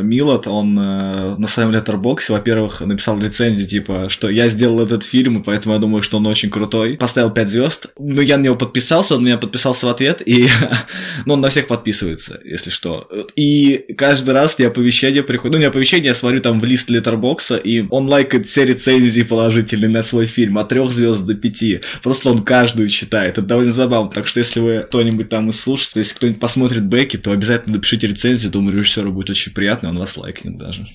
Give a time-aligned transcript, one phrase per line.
[0.00, 5.40] Милот, он э, на своем леттербоксе, во-первых, написал рецензию, типа, что я сделал этот фильм,
[5.40, 6.96] и поэтому я думаю, что он очень крутой.
[6.96, 7.86] Поставил 5 звезд.
[7.98, 10.48] Ну, я на него подписался, он меня подписался в ответ, и
[11.26, 13.08] ну, он на всех подписывается, если что.
[13.36, 15.54] И каждый раз мне оповещение приходит.
[15.54, 19.90] Ну, не оповещение, я смотрю там в лист леттербокса, и он лайкает все рецензии положительные
[19.90, 21.80] на свой фильм, от трех звезд до пяти.
[22.02, 23.38] Просто он каждую читает.
[23.38, 24.10] Это довольно забавно.
[24.10, 28.06] Так что если вы кто-нибудь там из слушателей, если кто-нибудь посмотрит Бекки, то обязательно напишите
[28.06, 28.52] рецензию.
[28.52, 30.86] Думаю, режиссеру будет очень приятно, он вас лайкнет даже.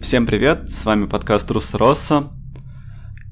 [0.00, 2.30] Всем привет, с вами подкаст Рус Росса,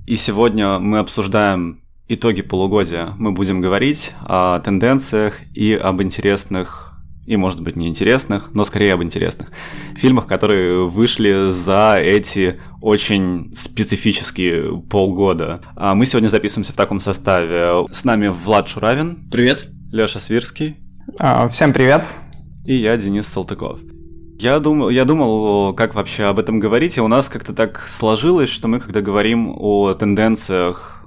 [0.07, 1.82] и сегодня мы обсуждаем
[2.15, 3.15] итоги полугодия.
[3.19, 9.02] Мы будем говорить о тенденциях и об интересных, и может быть неинтересных, но скорее об
[9.02, 9.51] интересных
[9.97, 15.63] фильмах, которые вышли за эти очень специфические полгода.
[15.74, 17.87] А мы сегодня записываемся в таком составе.
[17.90, 19.30] С нами Влад Шуравин.
[19.30, 19.68] Привет.
[19.90, 20.77] Лёша Свирский.
[21.18, 22.09] А, всем привет.
[22.65, 23.80] И я, Денис Салтыков.
[24.38, 28.51] Я думал, я думал, как вообще об этом говорить, и у нас как-то так сложилось,
[28.51, 31.02] что мы, когда говорим о тенденциях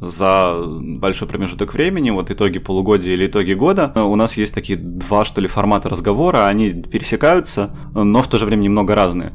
[0.00, 5.24] за большой промежуток времени, вот итоги полугодия или итоги года, у нас есть такие два,
[5.24, 9.32] что ли, формата разговора, они пересекаются, но в то же время немного разные.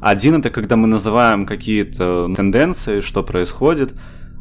[0.00, 3.94] Один это когда мы называем какие-то тенденции, что происходит,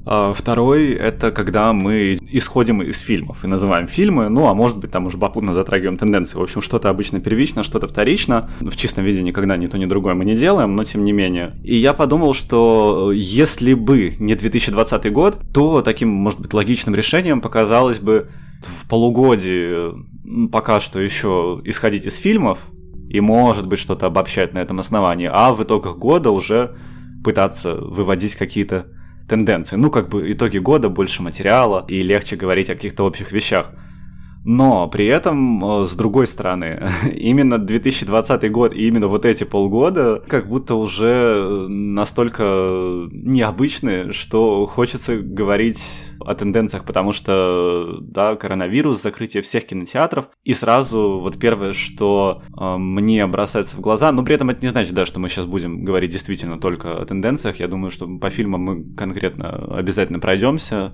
[0.06, 5.08] второй— это когда мы исходим из фильмов и называем фильмы, ну, а может быть, там
[5.08, 6.38] уже попутно затрагиваем тенденции.
[6.38, 8.50] В общем, что-то обычно первично, что-то вторично.
[8.59, 11.56] В чистом виде никогда ни то, ни другое мы не делаем, но тем не менее.
[11.64, 17.42] И я подумал, что если бы не 2020 год, то таким, может быть, логичным решением
[17.42, 18.30] показалось бы
[18.62, 19.94] в полугодии
[20.52, 22.59] пока что еще исходить из фильмов,
[23.09, 26.75] и может быть что-то обобщать на этом основании, а в итогах года уже
[27.23, 28.88] пытаться выводить какие-то
[29.28, 29.75] тенденции.
[29.75, 33.72] Ну, как бы итоги года, больше материала, и легче говорить о каких-то общих вещах.
[34.45, 40.22] Но при этом, э, с другой стороны, именно 2020 год и именно вот эти полгода
[40.28, 42.44] как будто уже настолько
[43.11, 45.81] необычны, что хочется говорить
[46.19, 52.77] о тенденциях, потому что, да, коронавирус, закрытие всех кинотеатров, и сразу вот первое, что э,
[52.77, 55.83] мне бросается в глаза, но при этом это не значит, да, что мы сейчас будем
[55.83, 60.94] говорить действительно только о тенденциях, я думаю, что по фильмам мы конкретно обязательно пройдемся,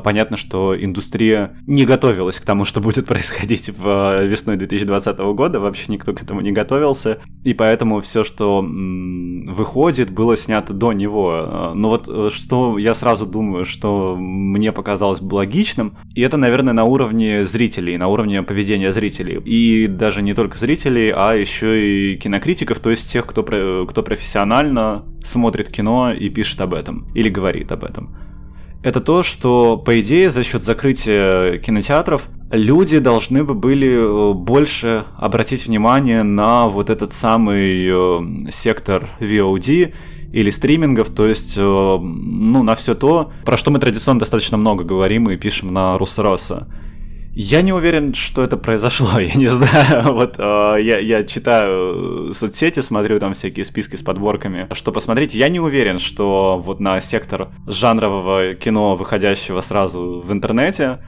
[0.00, 3.86] понятно, что индустрия не готовилась к тому, что будет происходить в
[4.20, 10.10] э, весной 2020 года, вообще никто к этому не готовился, и поэтому все, что выходит,
[10.10, 11.72] было снято до него.
[11.74, 16.74] Но вот э, что я сразу думаю, что мне показалось бы логичным, и это, наверное,
[16.74, 19.40] на уровне зрителей, на уровне поведения зрителей.
[19.44, 25.04] И даже не только зрителей, а еще и кинокритиков, то есть тех, кто, кто профессионально
[25.24, 28.25] смотрит кино и пишет об этом, или говорит об этом
[28.86, 35.06] это то, что, по идее, за счет закрытия кинотеатров люди должны бы были э, больше
[35.16, 39.92] обратить внимание на вот этот самый э, сектор VOD
[40.32, 44.84] или стримингов, то есть, э, ну, на все то, про что мы традиционно достаточно много
[44.84, 46.68] говорим и пишем на Русроса.
[47.38, 50.14] Я не уверен, что это произошло, я не знаю.
[50.14, 50.42] Вот э,
[50.80, 55.34] я, я читаю соцсети, смотрю там всякие списки с подборками, что посмотреть.
[55.34, 61.00] Я не уверен, что вот на сектор жанрового кино, выходящего сразу в интернете,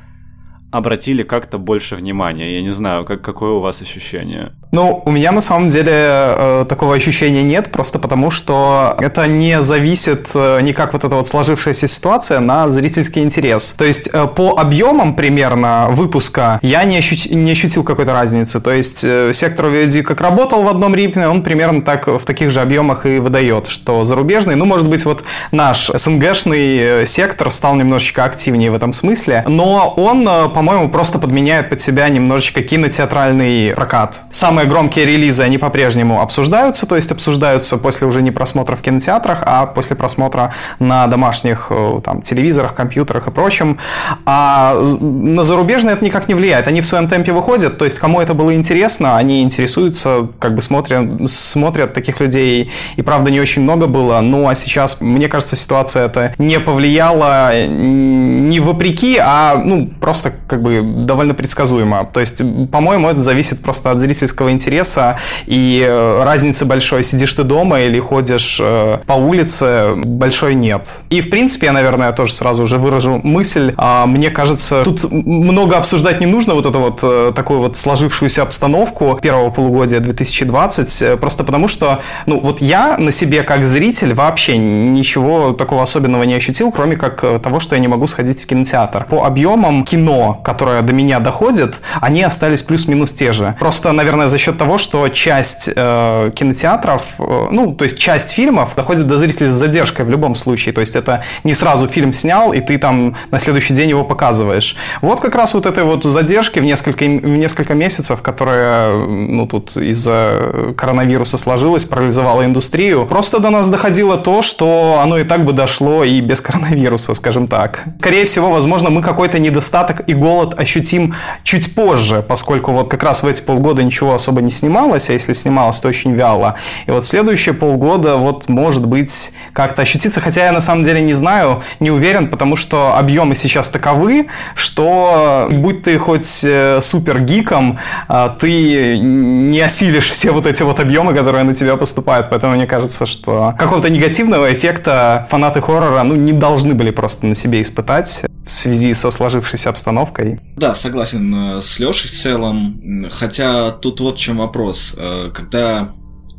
[0.70, 2.56] обратили как-то больше внимания.
[2.56, 4.52] Я не знаю, как, какое у вас ощущение?
[4.70, 9.62] Ну, у меня на самом деле э, такого ощущения нет, просто потому что это не
[9.62, 13.72] зависит э, никак вот эта вот сложившаяся ситуация на зрительский интерес.
[13.78, 18.60] То есть э, по объемам примерно выпуска я не, ощу- не ощутил какой-то разницы.
[18.60, 22.50] То есть э, сектор VOD как работал в одном ритме, он примерно так в таких
[22.50, 27.74] же объемах и выдает, что зарубежный, ну, может быть, вот наш СНГшный э, сектор стал
[27.74, 33.74] немножечко активнее в этом смысле, но он э, по-моему, просто подменяет под себя немножечко кинотеатральный
[33.76, 34.22] прокат.
[34.32, 39.44] Самые громкие релизы, они по-прежнему обсуждаются, то есть обсуждаются после уже не просмотра в кинотеатрах,
[39.46, 43.78] а после просмотра на домашних э, там, телевизорах, компьютерах и прочем.
[44.26, 46.66] А на зарубежные это никак не влияет.
[46.66, 50.60] Они в своем темпе выходят, то есть кому это было интересно, они интересуются, как бы
[50.60, 54.18] смотрят, смотрят таких людей, и правда не очень много было.
[54.22, 60.62] Ну а сейчас, мне кажется, ситуация это не повлияла не вопреки, а ну просто как
[60.62, 62.08] бы довольно предсказуемо.
[62.12, 62.38] То есть,
[62.70, 68.00] по-моему, это зависит просто от зрительского интереса и э, разницы большой, сидишь ты дома или
[68.00, 71.00] ходишь э, по улице, большой нет.
[71.10, 73.74] И, в принципе, я, наверное, тоже сразу уже выражу мысль.
[73.76, 78.42] А, мне кажется, тут много обсуждать не нужно вот эту вот э, такую вот сложившуюся
[78.42, 84.56] обстановку первого полугодия 2020, просто потому что, ну, вот я на себе как зритель вообще
[84.56, 89.04] ничего такого особенного не ощутил, кроме как того, что я не могу сходить в кинотеатр.
[89.04, 93.54] По объемам кино, которое до меня доходит, они остались плюс-минус те же.
[93.58, 98.74] Просто, наверное, за счет того, что часть э, кинотеатров, э, ну, то есть часть фильмов
[98.76, 100.72] доходит до зрителей с задержкой в любом случае.
[100.74, 104.76] То есть это не сразу фильм снял, и ты там на следующий день его показываешь.
[105.02, 109.76] Вот как раз вот этой вот задержки в несколько, в несколько месяцев, которая, ну, тут
[109.76, 115.52] из-за коронавируса сложилась, парализовала индустрию, просто до нас доходило то, что оно и так бы
[115.52, 117.84] дошло и без коронавируса, скажем так.
[117.98, 123.22] Скорее всего, возможно, мы какой-то недостаток и голод ощутим чуть позже, поскольку вот как раз
[123.22, 126.56] в эти полгода ничего особо не снималось, а если снималось, то очень вяло.
[126.86, 131.14] И вот следующие полгода вот может быть как-то ощутиться, хотя я на самом деле не
[131.14, 137.78] знаю, не уверен, потому что объемы сейчас таковы, что будь ты хоть э, супер гиком,
[138.08, 142.66] а, ты не осилишь все вот эти вот объемы, которые на тебя поступают, поэтому мне
[142.66, 148.24] кажется, что какого-то негативного эффекта фанаты хоррора ну, не должны были просто на себе испытать
[148.48, 150.17] в связи со сложившейся обстановкой.
[150.56, 153.08] Да, согласен э, с Лешей в целом.
[153.10, 154.92] Хотя тут вот в чем вопрос.
[154.96, 155.92] Э, когда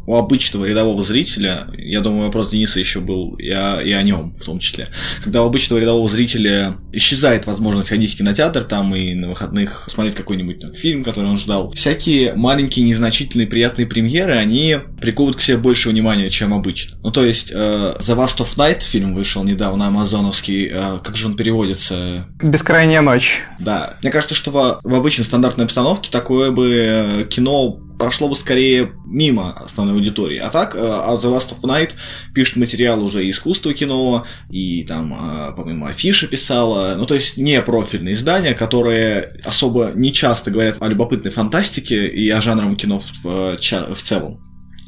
[0.09, 4.35] у обычного рядового зрителя, я думаю, вопрос Дениса еще был и о, и о нем
[4.39, 4.87] в том числе,
[5.23, 10.15] когда у обычного рядового зрителя исчезает возможность ходить в кинотеатр там и на выходных смотреть
[10.15, 15.57] какой-нибудь там, фильм, который он ждал, всякие маленькие, незначительные, приятные премьеры, они приковывают к себе
[15.57, 16.97] больше внимания, чем обычно.
[17.03, 21.27] Ну, то есть, э, The Last of Night фильм вышел недавно, амазоновский, э, как же
[21.27, 22.25] он переводится?
[22.41, 23.43] «Бескрайняя ночь».
[23.59, 23.97] Да.
[24.01, 28.93] Мне кажется, что в, в обычной стандартной обстановке такое бы э, кино прошло бы скорее
[29.05, 30.39] мимо основной аудитории.
[30.39, 31.91] А так, э, а The Last of Night
[32.33, 36.95] пишет материал уже искусства кино, и там, э, по-моему, афиша писала.
[36.95, 42.29] Ну, то есть, не профильные издания, которые особо не часто говорят о любопытной фантастике и
[42.29, 44.39] о жанровом кино в, в целом.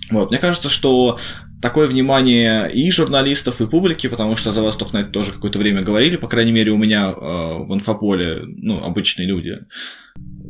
[0.10, 1.20] Вот, мне кажется, что
[1.62, 5.84] такое внимание и журналистов, и публики, потому что за Восток на это тоже какое-то время
[5.84, 9.60] говорили, по крайней мере, у меня э, в инфополе, ну, обычные люди,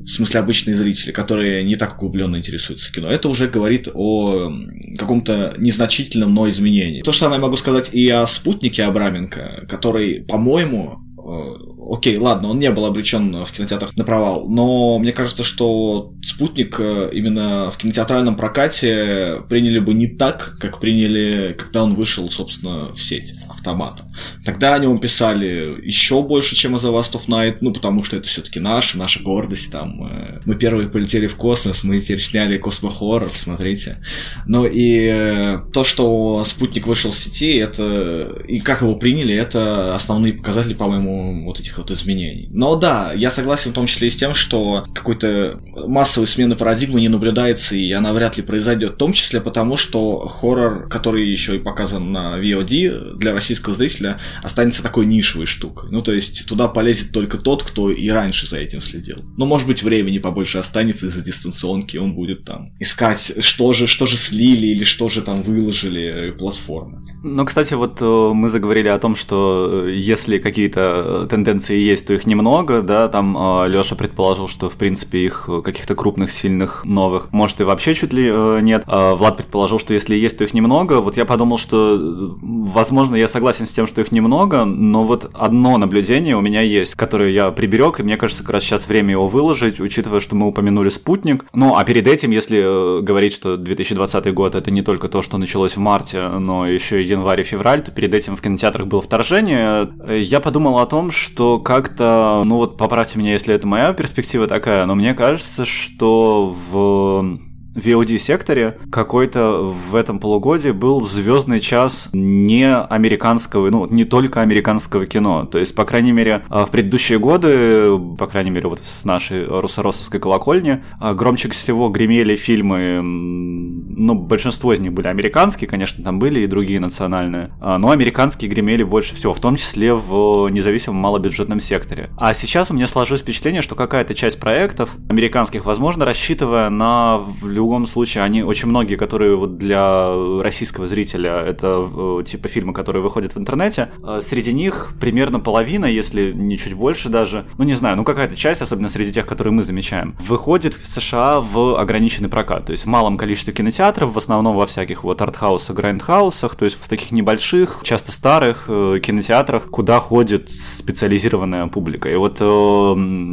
[0.03, 4.51] в смысле обычные зрители, которые не так углубленно интересуются кино, это уже говорит о
[4.97, 7.01] каком-то незначительном, но изменении.
[7.01, 12.59] То же самое могу сказать и о спутнике Абраменко, который, по-моему, э, окей, ладно, он
[12.59, 17.77] не был обречен в кинотеатрах на провал, но мне кажется, что «Спутник» э, именно в
[17.77, 24.13] кинотеатральном прокате приняли бы не так, как приняли, когда он вышел, собственно, в сеть автоматом.
[24.45, 28.17] Тогда о нем писали еще больше, чем о The Last of Night, ну, потому что
[28.17, 32.57] это все-таки наш, наша гордость, там, э, мы первые полетели в космос, мы теперь сняли
[32.57, 33.97] космохоррор, смотрите.
[34.45, 39.95] Ну, и э, то, что «Спутник» вышел в сети, это, и как его приняли, это
[39.95, 42.47] основные показатели, по-моему, вот этих вот изменений.
[42.51, 47.01] Но да, я согласен в том числе и с тем, что какой-то массовой смены парадигмы
[47.01, 51.55] не наблюдается, и она вряд ли произойдет, в том числе потому, что хоррор, который еще
[51.55, 55.89] и показан на VOD, для российского зрителя останется такой нишевой штукой.
[55.91, 59.17] Ну, то есть туда полезет только тот, кто и раньше за этим следил.
[59.37, 64.05] Но, может быть, времени побольше останется из-за дистанционки, он будет там искать, что же, что
[64.05, 67.05] же слили или что же там выложили платформы.
[67.23, 72.13] Ну, кстати, вот э, мы заговорили о том, что э, если какие-то тенденции есть, то
[72.13, 77.31] их немного, да, там э, Лёша предположил, что, в принципе, их каких-то крупных, сильных, новых,
[77.31, 78.31] может, и вообще чуть ли
[78.61, 78.83] нет.
[78.87, 81.01] А Влад предположил, что если есть, то их немного.
[81.01, 85.77] Вот я подумал, что, возможно, я согласен с тем, что их немного, но вот одно
[85.77, 89.27] наблюдение у меня есть, которое я приберег, и мне кажется, как раз сейчас время его
[89.27, 91.45] выложить, учитывая, что мы упомянули спутник.
[91.53, 95.75] Ну, а перед этим, если говорить, что 2020 год это не только то, что началось
[95.75, 99.91] в марте, но еще и январь и февраль, то перед этим в кинотеатрах было вторжение.
[100.07, 104.85] Я подумал о том, что как-то, ну вот поправьте меня, если это моя перспектива такая,
[104.85, 107.39] но мне кажется, что в
[107.75, 115.45] VOD-секторе какой-то в этом полугодии был звездный час не американского, ну, не только американского кино.
[115.45, 119.45] То есть, по крайней мере, а, в предыдущие годы, по крайней мере, вот с нашей
[119.45, 126.19] русоросовской колокольни, а, громче всего гремели фильмы, ну, большинство из них были американские, конечно, там
[126.19, 130.97] были и другие национальные, а, но американские гремели больше всего, в том числе в независимом
[130.97, 132.09] малобюджетном секторе.
[132.17, 137.21] А сейчас у меня сложилось впечатление, что какая-то часть проектов американских, возможно, рассчитывая на
[137.61, 143.01] любом случае, они очень многие, которые вот для российского зрителя, это э, типа фильмы, которые
[143.01, 147.73] выходят в интернете, э, среди них примерно половина, если не чуть больше даже, ну не
[147.73, 152.29] знаю, ну какая-то часть, особенно среди тех, которые мы замечаем, выходит в США в ограниченный
[152.29, 156.65] прокат, то есть в малом количестве кинотеатров, в основном во всяких вот артхаусах, грандхаусах, то
[156.65, 162.09] есть в таких небольших, часто старых э, кинотеатрах, куда ходит специализированная публика.
[162.09, 162.37] И вот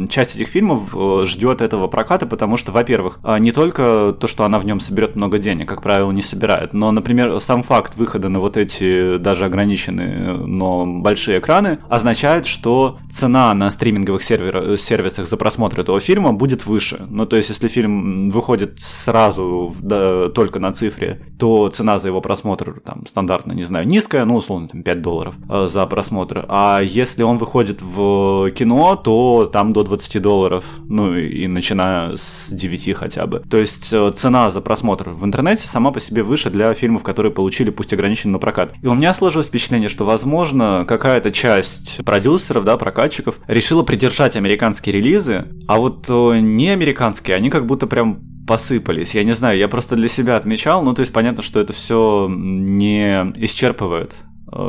[0.09, 0.93] часть этих фильмов
[1.27, 5.37] ждет этого проката, потому что, во-первых, не только то, что она в нем соберет много
[5.39, 10.33] денег, как правило, не собирает, но, например, сам факт выхода на вот эти даже ограниченные,
[10.33, 16.65] но большие экраны означает, что цена на стриминговых сервер, сервисах за просмотр этого фильма будет
[16.65, 17.05] выше.
[17.09, 22.21] Ну, то есть, если фильм выходит сразу да, только на цифре, то цена за его
[22.21, 26.45] просмотр там стандартно, не знаю, низкая, ну, условно, там 5 долларов э, за просмотр.
[26.47, 32.49] А если он выходит в кино, то там до 20 долларов, ну, и начиная с
[32.51, 33.39] 9 хотя бы.
[33.49, 37.31] То есть, э, цена за просмотр в интернете сама по себе выше для фильмов, которые
[37.31, 38.73] получили, пусть ограниченный на прокат.
[38.81, 44.93] И у меня сложилось впечатление, что, возможно, какая-то часть продюсеров, да, прокатчиков решила придержать американские
[44.93, 49.13] релизы, а вот э, не американские, они как будто прям посыпались.
[49.13, 52.27] Я не знаю, я просто для себя отмечал, ну то есть понятно, что это все
[52.29, 54.15] не исчерпывает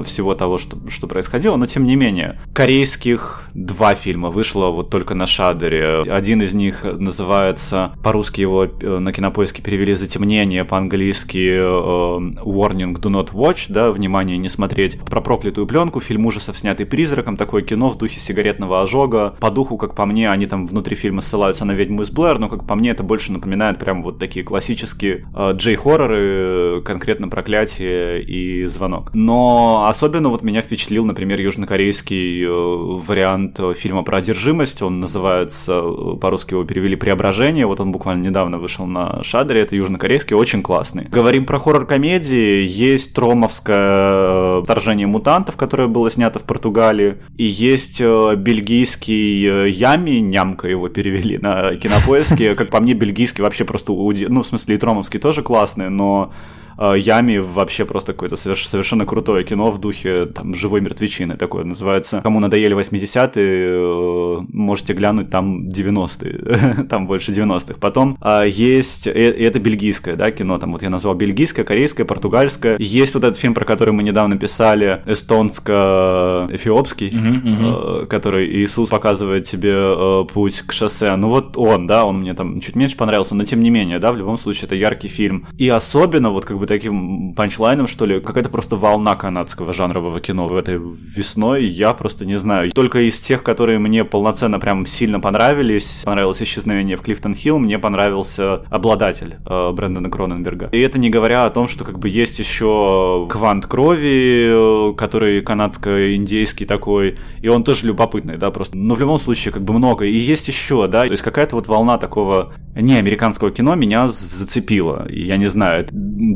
[0.05, 2.39] всего того, что, что происходило, но тем не менее.
[2.55, 6.03] Корейских два фильма вышло вот только на Шадере.
[6.03, 13.11] Один из них называется, по-русски его э, на кинопоиске перевели «Затемнение», по-английски э, «Warning, do
[13.11, 14.99] not watch», да, «Внимание, не смотреть».
[15.01, 19.35] Про проклятую пленку, фильм ужасов, снятый призраком, такое кино в духе сигаретного ожога.
[19.41, 22.49] По духу, как по мне, они там внутри фильма ссылаются на «Ведьму из Блэр», но
[22.49, 29.11] как по мне это больше напоминает прям вот такие классические джей-хорроры, конкретно «Проклятие» и «Звонок».
[29.15, 34.83] Но особенно вот меня впечатлил, например, южнокорейский э, вариант э, фильма про одержимость.
[34.83, 37.67] Он называется, э, по-русски его перевели «Преображение».
[37.67, 39.61] Вот он буквально недавно вышел на Шадере.
[39.61, 41.05] Это южнокорейский, очень классный.
[41.11, 42.67] Говорим про хоррор-комедии.
[42.67, 47.17] Есть тромовское «Вторжение мутантов», которое было снято в Португалии.
[47.37, 52.55] И есть бельгийский «Ями», «Нямка» его перевели на кинопоиске.
[52.55, 53.93] Как по мне, бельгийский вообще просто...
[53.93, 56.33] Ну, в смысле, и тромовский тоже классный, но
[56.81, 62.21] Ями вообще просто какое-то совершенно крутое кино в духе там живой мертвечины такое называется.
[62.23, 67.75] Кому надоели 80-е, э, можете глянуть там 90-е, там больше 90-х.
[67.81, 72.77] Потом а, есть, и это бельгийское, да, кино, там вот я назвал бельгийское, корейское, португальское.
[72.79, 78.07] Есть вот этот фильм, про который мы недавно писали, эстонско-эфиопский, uh-huh, uh-huh.
[78.07, 81.15] который Иисус показывает тебе путь к шоссе.
[81.17, 84.13] Ну вот он, да, он мне там чуть меньше понравился, но тем не менее, да,
[84.13, 85.47] в любом случае это яркий фильм.
[85.59, 90.47] И особенно вот как бы таким панчлайном, что ли, какая-то просто волна канадского жанрового кино
[90.47, 92.71] в этой весной, я просто не знаю.
[92.71, 98.63] Только из тех, которые мне полноценно прям сильно понравились, понравилось «Исчезновение в Клифтон-Хилл», мне понравился
[98.71, 100.69] «Обладатель» э, Брэндона Кроненберга.
[100.71, 105.43] И это не говоря о том, что как бы есть еще «Квант крови», э, который
[105.43, 108.79] канадско-индейский такой, и он тоже любопытный, да, просто.
[108.79, 110.05] Но в любом случае как бы много.
[110.05, 115.07] И есть еще, да, то есть какая-то вот волна такого не американского кино меня зацепила.
[115.11, 115.87] Я не знаю,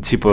[0.02, 0.23] типа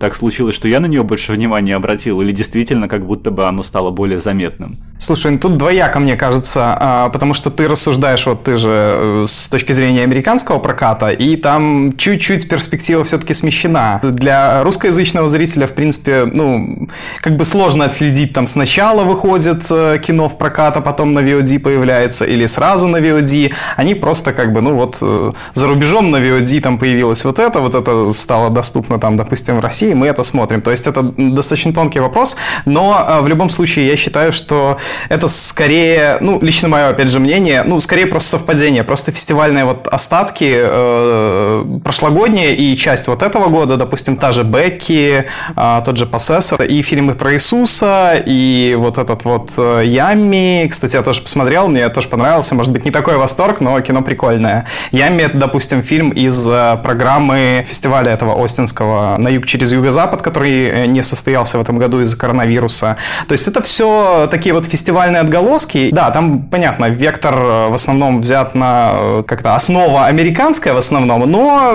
[0.00, 3.62] так случилось, что я на нее больше внимания обратил, или действительно как будто бы оно
[3.62, 4.76] стало более заметным?
[4.98, 9.24] Слушай, ну тут двояко, мне кажется, а, потому что ты рассуждаешь, вот ты же э,
[9.26, 14.00] с точки зрения американского проката, и там чуть-чуть перспектива все-таки смещена.
[14.02, 16.88] Для русскоязычного зрителя, в принципе, ну,
[17.20, 21.58] как бы сложно отследить, там сначала выходит э, кино в прокат, а потом на VOD
[21.58, 23.52] появляется, или сразу на VOD.
[23.76, 27.60] Они просто как бы, ну вот, э, за рубежом на VOD там появилось вот это,
[27.60, 30.60] вот это стало доступно там, допустим, в России, мы это смотрим.
[30.60, 34.76] То есть это достаточно тонкий вопрос, но в любом случае я считаю, что
[35.08, 39.88] это скорее, ну, лично мое, опять же, мнение, ну, скорее просто совпадение, просто фестивальные вот
[39.88, 45.24] остатки э, прошлогодние и часть вот этого года, допустим, та же Бекки,
[45.56, 50.96] э, тот же Поссессор, и фильмы про Иисуса, и вот этот вот э, Ямми, кстати,
[50.96, 54.66] я тоже посмотрел, мне тоже понравился, может быть, не такой восторг, но кино прикольное.
[54.92, 60.68] Ямми это, допустим, фильм из э, программы фестиваля этого Остинского «На юг через юго-запад», который
[60.68, 62.96] э, не состоялся в этом году из-за коронавируса.
[63.28, 65.90] То есть это все такие вот фестивальные отголоски.
[65.92, 71.30] Да, там, понятно, вектор э, в основном взят на э, как-то основа американская в основном,
[71.30, 71.74] но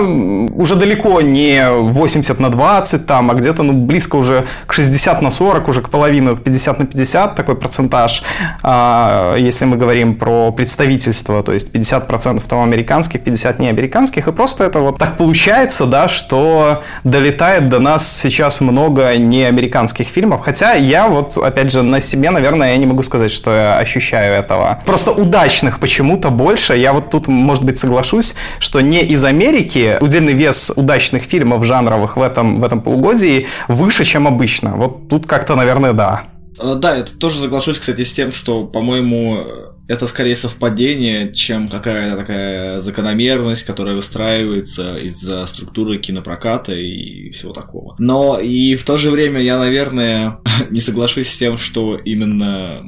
[0.54, 5.30] уже далеко не 80 на 20 там, а где-то ну, близко уже к 60 на
[5.30, 8.22] 40, уже к половину, 50 на 50 такой процентаж,
[8.62, 14.32] а, если мы говорим про представительство, то есть 50% там американских, 50 не американских, и
[14.32, 16.82] просто это вот так получается, да, что
[17.30, 22.30] долетает до нас сейчас много не американских фильмов, хотя я вот, опять же, на себе,
[22.30, 24.82] наверное, я не могу сказать, что я ощущаю этого.
[24.84, 26.76] Просто удачных почему-то больше.
[26.76, 32.16] Я вот тут, может быть, соглашусь, что не из Америки удельный вес удачных фильмов жанровых
[32.16, 34.74] в этом, в этом полугодии выше, чем обычно.
[34.74, 36.22] Вот тут как-то, наверное, да.
[36.58, 42.16] Э, да, это тоже соглашусь, кстати, с тем, что, по-моему, это скорее совпадение, чем какая-то
[42.16, 47.96] такая закономерность, которая выстраивается из-за структуры кинопроката и всего такого.
[47.98, 50.38] Но и в то же время я, наверное,
[50.70, 52.84] не соглашусь с тем, что именно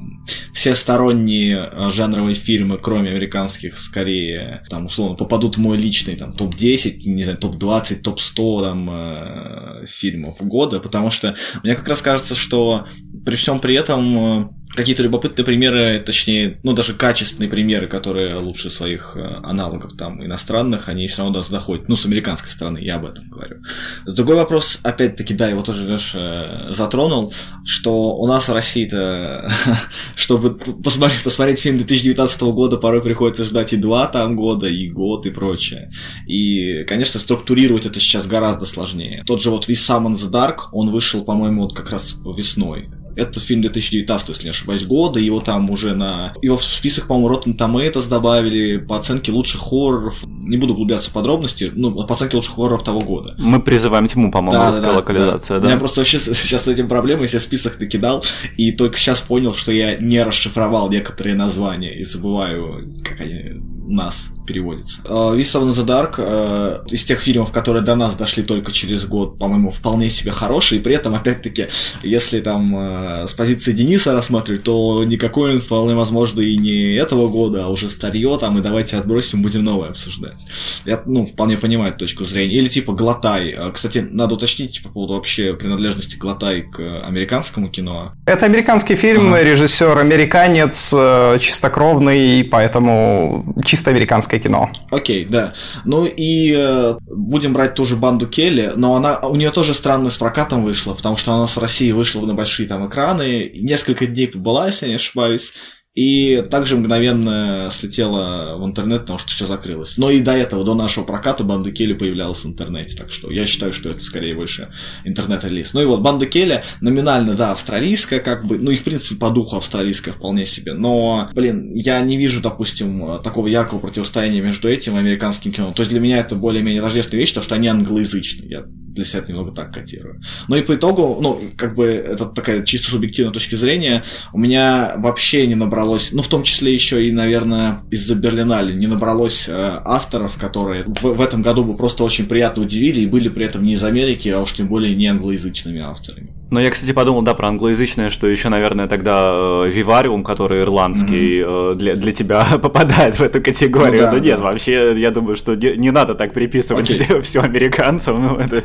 [0.55, 6.35] все сторонние э, жанровые фильмы, кроме американских, скорее, там, условно, попадут в мой личный там,
[6.35, 12.37] топ-10, не знаю, топ-20, топ-100 там, э, фильмов года, потому что мне как раз кажется,
[12.37, 12.87] что
[13.25, 18.71] при всем при этом э, какие-то любопытные примеры, точнее, ну даже качественные примеры, которые лучше
[18.71, 21.89] своих э, аналогов там иностранных, они все равно до нас доходят.
[21.89, 23.59] Ну, с американской стороны, я об этом говорю.
[24.07, 29.51] Другой вопрос, опять-таки, да, его тоже Леша э, затронул, что у нас в России-то,
[30.17, 35.27] чтобы посмотреть, посмотреть фильм 2019 года, порой приходится ждать и два там года, и год,
[35.27, 35.93] и прочее.
[36.27, 39.23] И, конечно, структурировать это сейчас гораздо сложнее.
[39.27, 43.41] Тот же вот We Summon the Dark, он вышел, по-моему, вот как раз весной это
[43.41, 45.21] фильм 2019, если не ошибаюсь, года.
[45.21, 46.35] Его там уже на...
[46.43, 50.25] Его в список, по-моему, Rotten Tomatoes добавили по оценке лучших хорроров.
[50.27, 53.35] Не буду углубляться в подробности, ну, по оценке лучших хорроров того года.
[53.39, 55.61] Мы призываем тьму, по-моему, да, да, локализация, да.
[55.61, 55.67] да.
[55.67, 58.25] У меня просто вообще сейчас с этим проблемой, я список накидал,
[58.57, 64.31] и только сейчас понял, что я не расшифровал некоторые названия и забываю, как они нас
[64.47, 65.03] переводится.
[65.35, 69.39] Вис of the Dark э, из тех фильмов, которые до нас дошли только через год,
[69.39, 71.69] по-моему, вполне себе хороший, и при этом, опять-таки,
[72.03, 77.29] если там э, с позиции Дениса рассматривать, то никакой он вполне возможно и не этого
[77.29, 80.45] года, а уже старье там, и давайте отбросим, будем новое обсуждать.
[80.85, 82.55] Я, ну, вполне понимаю точку зрения.
[82.55, 83.51] Или типа Глотай.
[83.51, 88.13] Э, кстати, надо уточнить по поводу вообще принадлежности Глотай к американскому кино.
[88.27, 89.43] Это американский фильм, ага.
[89.43, 90.95] режиссер американец,
[91.41, 94.71] чистокровный, поэтому чисто американское кино.
[94.91, 95.55] Окей, да.
[95.87, 100.11] Ну и э, будем брать ту же банду Келли, но она у нее тоже странно
[100.11, 104.27] с прокатом вышла, потому что она в России вышла на большие там экраны, несколько дней
[104.27, 105.53] побыла, если я не ошибаюсь,
[105.95, 109.99] и также мгновенно слетела в интернет, потому что все закрылось.
[109.99, 112.97] Но и до этого, до нашего проката, Банда Келли появлялась в интернете.
[112.97, 114.73] Так что я считаю, что это скорее выше
[115.05, 115.75] интернет-релиз.
[115.75, 119.31] Ну и вот Банда Келли номинально, да, австралийская, как бы, ну и в принципе по
[119.31, 120.73] духу австралийская вполне себе.
[120.73, 125.73] Но, блин, я не вижу, допустим, такого яркого противостояния между этим и американским кино.
[125.73, 128.49] То есть для меня это более-менее тождественная вещь, потому что они англоязычные.
[128.49, 130.21] Я для себя немного так котирую.
[130.49, 134.95] Но и по итогу, ну, как бы, это такая чисто субъективная точка зрения, у меня
[134.99, 139.53] вообще не набралось, ну, в том числе еще и, наверное, из-за Берлинале не набралось э,
[139.85, 143.65] авторов, которые в, в этом году бы просто очень приятно удивили и были при этом
[143.65, 146.31] не из Америки, а уж тем более не англоязычными авторами.
[146.51, 151.41] Но я, кстати, подумал, да, про англоязычное, что еще, наверное, тогда э, Вивариум, который ирландский,
[151.41, 151.75] mm-hmm.
[151.77, 154.03] для, для тебя попадает в эту категорию.
[154.03, 154.45] Ну, да, Но нет, да.
[154.45, 157.05] вообще, я думаю, что не, не надо так приписывать okay.
[157.05, 158.23] все, все американцам.
[158.23, 158.65] Ну, это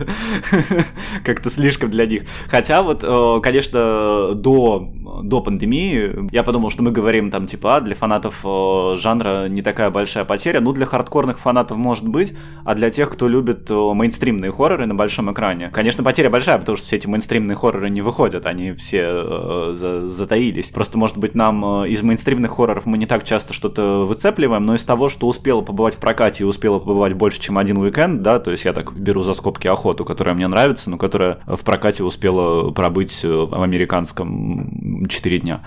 [1.24, 2.24] как-то слишком для них.
[2.50, 4.92] Хотя вот, э, конечно, до,
[5.24, 8.44] до пандемии я подумал, что мы говорим там, типа, а, для фанатов
[9.00, 10.60] жанра не такая большая потеря.
[10.62, 15.32] Ну, для хардкорных фанатов может быть, а для тех, кто любит мейнстримные хорроры на большом
[15.32, 19.74] экране, конечно, потеря большая, потому что все эти мейнстримные хорроры не выходят, они все э,
[19.74, 20.70] за, затаились.
[20.70, 24.76] Просто, может быть, нам э, из мейнстримных хорроров мы не так часто что-то выцепливаем, но
[24.76, 28.40] из того, что успела побывать в прокате и успела побывать больше, чем один уикенд, да,
[28.40, 32.04] то есть я так беру за скобки охоту, которая мне нравится, но которая в прокате
[32.04, 35.62] успела пробыть э, в американском 4 дня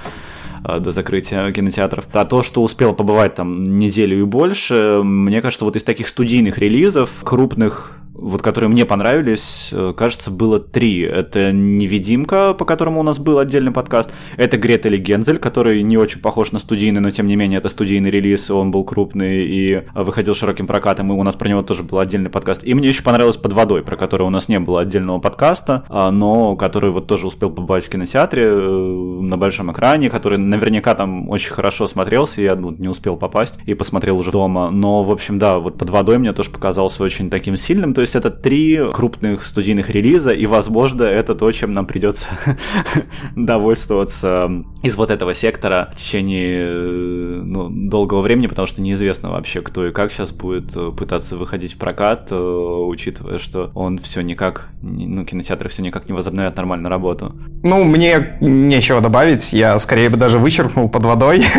[0.64, 2.06] э, до закрытия кинотеатров.
[2.12, 6.58] А то, что успел побывать там неделю и больше, мне кажется, вот из таких студийных
[6.58, 11.00] релизов, крупных вот которые мне понравились, э, кажется, было три.
[11.00, 14.12] Это «Невидимка», по которому у нас был отдельный подкаст.
[14.36, 17.68] Это «Грета или Гензель», который не очень похож на студийный, но тем не менее это
[17.68, 21.82] студийный релиз, он был крупный и выходил широким прокатом, и у нас про него тоже
[21.82, 22.62] был отдельный подкаст.
[22.64, 26.10] И мне еще понравилось «Под водой», про который у нас не было отдельного подкаста, а,
[26.10, 31.28] но который вот тоже успел побывать в кинотеатре э, на большом экране, который наверняка там
[31.30, 34.70] очень хорошо смотрелся, я ну, не успел попасть и посмотрел уже дома.
[34.70, 38.09] Но, в общем, да, вот «Под водой» мне тоже показался очень таким сильным, то есть
[38.10, 42.28] есть это три крупных студийных релиза, и, возможно, это то, чем нам придется
[43.36, 44.50] довольствоваться
[44.82, 49.92] из вот этого сектора в течение ну, долгого времени, потому что неизвестно вообще, кто и
[49.92, 55.24] как сейчас будет э, пытаться выходить в прокат, э, учитывая, что он все никак, ну,
[55.24, 57.34] кинотеатры все никак не возобновят нормальную работу.
[57.62, 59.52] Ну, мне нечего добавить.
[59.52, 61.44] Я скорее бы даже вычеркнул под водой.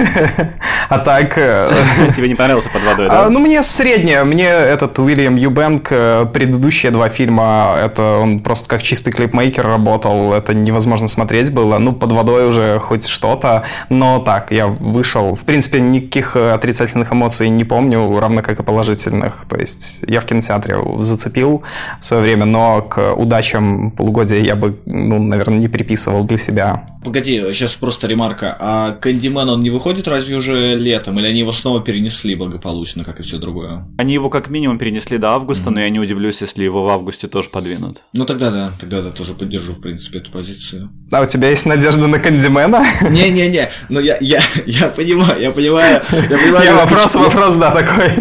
[0.90, 1.38] А так...
[1.38, 1.72] Э,
[2.16, 3.26] Тебе не понравился под водой, да?
[3.26, 4.26] А, ну, мне среднее.
[4.26, 10.34] Мне этот Уильям Юбенк, э, предыдущие два фильма, это он просто как чистый клипмейкер работал.
[10.34, 11.78] Это невозможно смотреть было.
[11.78, 13.64] Ну, под водой уже хоть что-то.
[13.90, 15.36] Но так, я вышел.
[15.36, 19.46] В принципе, никаких отрицательных эмоций не помню, равно как и положительных.
[19.48, 21.64] То есть я в кинотеатре зацепил
[22.00, 26.84] в свое время, но к удачам полугодия я бы, ну, наверное, не приписывал для себя.
[27.04, 28.56] Погоди, сейчас просто ремарка.
[28.60, 31.20] А Кэндимен, он не выходит разве уже летом?
[31.20, 33.88] Или они его снова перенесли благополучно, как и все другое?
[33.98, 35.74] Они его как минимум перенесли до августа, mm-hmm.
[35.74, 38.02] но я не удивлюсь, если его в августе тоже подвинут.
[38.14, 40.90] Ну тогда да, тогда да, тоже поддержу, в принципе, эту позицию.
[41.12, 42.86] А у тебя есть надежда на Кэндимена?
[43.10, 46.02] Не-не-не, но я, я, я понимаю, я понимаю.
[46.12, 48.12] Я, понимаю, я вопрос, вопрос, да, такой.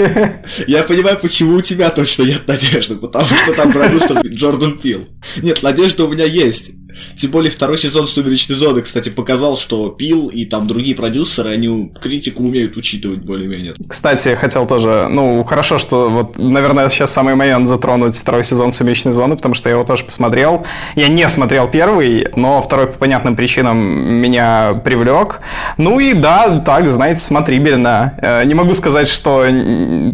[0.67, 5.07] Я понимаю, почему у тебя точно нет надежды, потому что там продюсер Джордан Пил.
[5.43, 6.71] Нет, надежда у меня есть.
[7.17, 11.93] Тем более второй сезон «Сумеречной зоны», кстати, показал, что Пил и там другие продюсеры, они
[12.01, 13.75] критику умеют учитывать более-менее.
[13.89, 18.73] Кстати, я хотел тоже, ну, хорошо, что вот, наверное, сейчас самый момент затронуть второй сезон
[18.73, 20.67] «Сумеречной зоны», потому что я его тоже посмотрел.
[20.97, 25.41] Я не смотрел первый, но второй по понятным причинам меня привлек.
[25.77, 28.15] Ну и да, так, знаете, смотрибельно.
[28.19, 29.45] Э, не могу сказать, что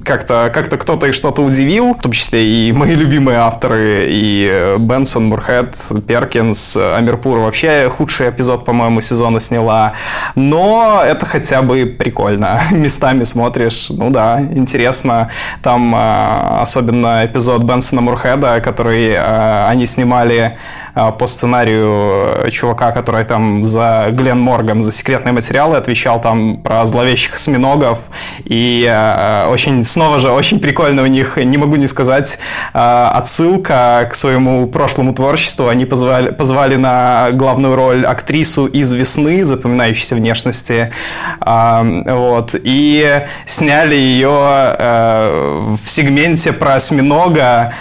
[0.04, 4.78] как-то как кто-то и что-то удивил, в том числе и мои любимые авторы, и э,
[4.78, 9.92] Бенсон, Мурхед, Перкинс, Амирпур вообще худший эпизод, по-моему, сезона сняла.
[10.34, 12.60] Но это хотя бы прикольно.
[12.72, 15.28] Местами смотришь, ну да, интересно.
[15.62, 20.56] Там э, особенно эпизод Бенсона Мурхеда, который э, они снимали
[20.96, 26.86] по сценарию э, чувака, который там за Глен Морган, за секретные материалы отвечал там про
[26.86, 28.06] зловещих осьминогов.
[28.44, 32.38] И э, очень, снова же, очень прикольно у них, не могу не сказать,
[32.72, 35.68] э, отсылка к своему прошлому творчеству.
[35.68, 40.92] Они позвали, позвали на главную роль актрису из «Весны», запоминающейся внешности.
[41.40, 42.54] Вот.
[42.54, 47.74] И сняли ее в сегменте про осьминога,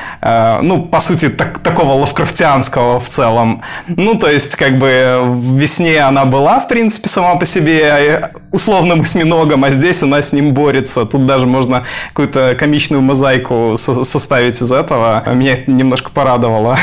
[0.62, 3.62] ну, по сути, так, такого лавкрафтианского в целом.
[3.88, 8.22] Ну, то есть, как бы в весне она была, в принципе, сама по себе э,
[8.52, 11.06] условным осьминогом, а здесь она с ним борется.
[11.06, 15.24] Тут даже можно какую-то комичную мозаику со- составить из этого.
[15.34, 16.78] Меня это немножко порадовало.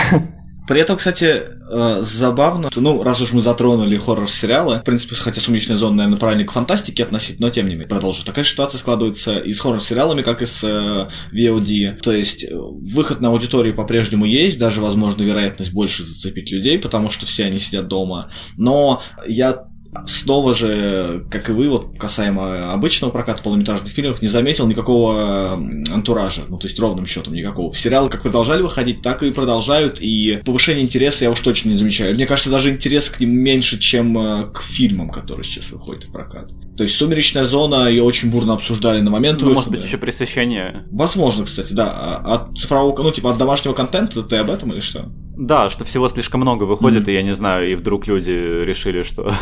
[0.69, 5.77] При этом, кстати, э, забавно, ну, раз уж мы затронули хоррор-сериалы, в принципе, хотя «Сумеречная
[5.77, 8.25] зона», наверное, правильно к фантастике относить, но тем не менее, продолжу.
[8.25, 12.01] Такая ситуация складывается и с хоррор-сериалами, как и с э, VOD.
[12.03, 17.11] То есть, э, выход на аудиторию по-прежнему есть, даже, возможно, вероятность больше зацепить людей, потому
[17.11, 18.31] что все они сидят дома.
[18.57, 19.72] Но я
[20.07, 25.53] снова же, как и вы, вот касаемо обычного проката полнометражных фильмов, не заметил никакого
[25.91, 27.75] антуража, ну то есть ровным счетом никакого.
[27.75, 32.15] Сериалы как продолжали выходить, так и продолжают, и повышение интереса я уж точно не замечаю.
[32.15, 36.13] Мне кажется, даже интерес к ним меньше, чем э, к фильмам, которые сейчас выходят в
[36.13, 36.51] прокат.
[36.77, 40.87] То есть «Сумеречная зона» ее очень бурно обсуждали на момент Ну, может быть, еще пресыщение.
[40.91, 41.93] Возможно, кстати, да.
[41.93, 45.11] А от цифрового, ну, типа от домашнего контента ты об этом или что?
[45.37, 47.13] Да, что всего слишком много выходит, mm-hmm.
[47.13, 49.35] и я не знаю, и вдруг люди решили, что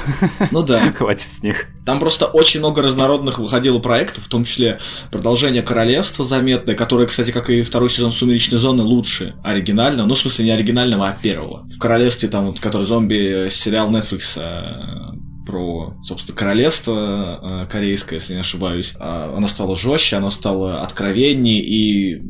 [0.51, 0.81] ну да.
[0.97, 1.67] хватит с них.
[1.85, 4.79] Там просто очень много разнородных выходило проектов, в том числе
[5.11, 10.19] продолжение Королевства заметное, которое, кстати, как и второй сезон Сумеречной зоны, лучше оригинального, ну, в
[10.19, 11.67] смысле, не оригинального, а первого.
[11.67, 15.17] В Королевстве там, вот, который зомби сериал Netflix э,
[15.51, 18.95] про, собственно, королевство э, корейское, если не ошибаюсь.
[18.99, 22.23] А, оно стало жестче, оно стало откровеннее и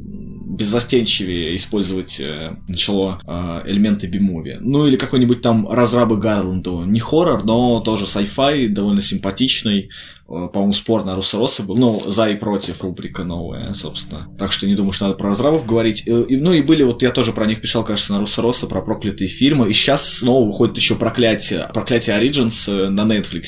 [0.61, 4.59] беззастенчивее использовать э, начало э, элементы бимови.
[4.61, 6.85] Ну или какой-нибудь там разрабы Гарланду.
[6.85, 9.89] Не хоррор, но тоже sci-fi, довольно симпатичный.
[10.31, 11.77] Э, по-моему, спор на Руссороса был.
[11.77, 14.29] Ну, за и против рубрика новая, собственно.
[14.39, 16.05] Так что не думаю, что надо про разрабов говорить.
[16.07, 19.29] И, ну и были, вот я тоже про них писал, кажется, на Руссороса, про проклятые
[19.29, 19.69] фильмы.
[19.69, 23.45] И сейчас снова выходит еще проклятие, проклятие Origins э, на Netflix.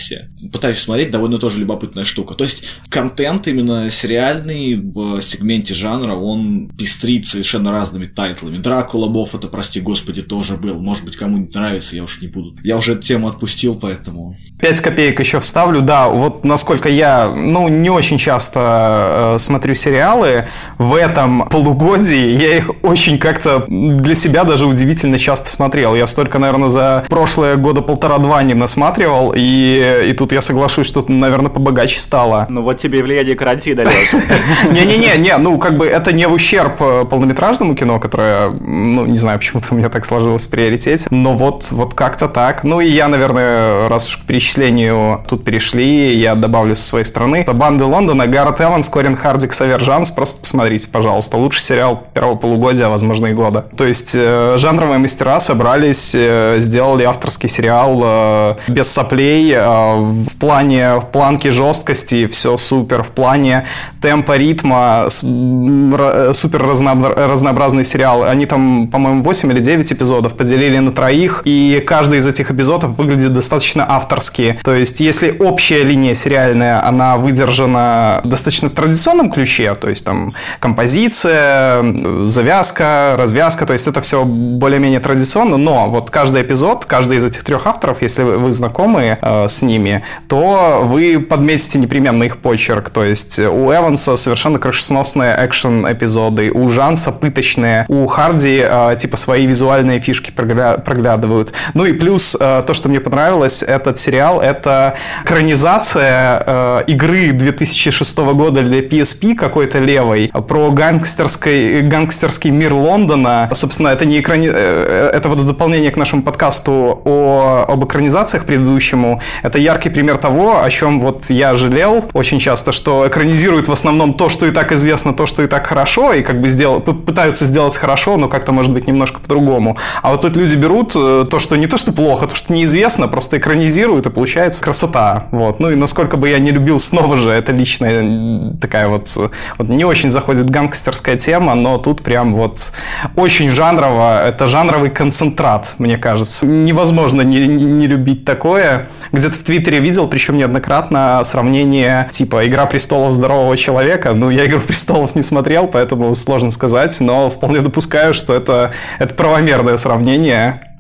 [0.53, 2.35] Пытаюсь смотреть, довольно тоже любопытная штука.
[2.35, 8.59] То есть контент именно сериальный в сегменте жанра, он пестрит совершенно разными тайтлами.
[8.59, 10.81] Дракула Бов, это, прости господи, тоже был.
[10.81, 12.57] Может быть, кому-нибудь нравится, я уж не буду.
[12.65, 14.35] Я уже эту тему отпустил, поэтому...
[14.59, 19.75] Пять копеек еще вставлю, да, вот насколько поскольку я, ну, не очень часто э, смотрю
[19.75, 25.95] сериалы, в этом полугодии я их очень как-то для себя даже удивительно часто смотрел.
[25.95, 31.05] Я столько, наверное, за прошлые года полтора-два не насматривал, и, и тут я соглашусь, что,
[31.07, 32.47] наверное, побогаче стало.
[32.49, 33.85] Ну вот тебе и влияние карантина.
[34.71, 39.19] Не-не-не, не, ну, как бы это не в ущерб э, полнометражному кино, которое, ну, не
[39.19, 42.65] знаю, почему-то у меня так сложилось в приоритете, но вот, вот как-то так.
[42.65, 47.05] Ну, и я, наверное, раз уж к перечислению тут перешли, я добавлю добавлю со своей
[47.05, 47.37] стороны.
[47.37, 50.11] Это «Банды Лондона», Гаррет Эванс, Корин Хардик, Савержанс.
[50.13, 51.37] Просто посмотрите, пожалуйста.
[51.37, 53.67] Лучший сериал первого полугодия, возможно, и года.
[53.77, 61.01] То есть э, жанровые мастера собрались, э, сделали авторский сериал э, без соплей, в плане
[61.01, 63.67] в планке жесткости все супер, в плане
[64.01, 68.23] темпа, ритма, супер разнообразный сериал.
[68.23, 72.99] Они там, по-моему, 8 или 9 эпизодов поделили на троих, и каждый из этих эпизодов
[72.99, 74.59] выглядит достаточно авторски.
[74.65, 76.15] То есть, если общая линия
[76.53, 81.83] сериальная, она выдержана достаточно в традиционном ключе, то есть там композиция,
[82.29, 87.45] завязка, развязка, то есть это все более-менее традиционно, но вот каждый эпизод, каждый из этих
[87.45, 92.91] трех авторов, если вы знакомы э, с ними, то вы подметите непременно их почерк.
[92.91, 99.47] То есть у Эванса совершенно крышесносные экшен-эпизоды, у Жанса пыточные, у Харди э, типа свои
[99.47, 101.53] визуальные фишки прогля- проглядывают.
[101.75, 108.19] Ну и плюс э, то, что мне понравилось, этот сериал, это экранизация э, игры 2006
[108.19, 113.49] года для PSP какой-то левой про гангстерский, гангстерский мир Лондона.
[113.53, 114.51] Собственно, это не экрани...
[114.53, 119.21] Э, это вот дополнение к нашему подкасту о, об экранизациях предыдущему.
[119.43, 124.15] Это яркий пример того, о чем вот я жалел очень часто, что экранизируют в основном
[124.15, 127.45] то, что и так известно, то, что и так хорошо, и как бы сделал, пытаются
[127.45, 129.77] сделать хорошо, но как-то может быть немножко по-другому.
[130.03, 133.09] А вот тут люди берут э, то, что не то, что плохо, то, что неизвестно,
[133.09, 135.29] просто экранизируют, и получается красота.
[135.31, 135.61] Вот.
[135.61, 139.11] Ну и насколько бы я не любил снова же, это личная такая вот,
[139.59, 142.71] вот не очень заходит гангстерская тема, но тут прям вот
[143.17, 146.47] очень жанрово, это жанровый концентрат, мне кажется.
[146.47, 148.87] Невозможно не, не, не любить такое.
[149.11, 154.13] Где-то в Твиттере видел, причем неоднократно, сравнение типа «Игра престолов здорового человека».
[154.13, 159.13] Ну, я «Игру престолов» не смотрел, поэтому сложно сказать, но вполне допускаю, что это, это
[159.17, 160.72] правомерное сравнение.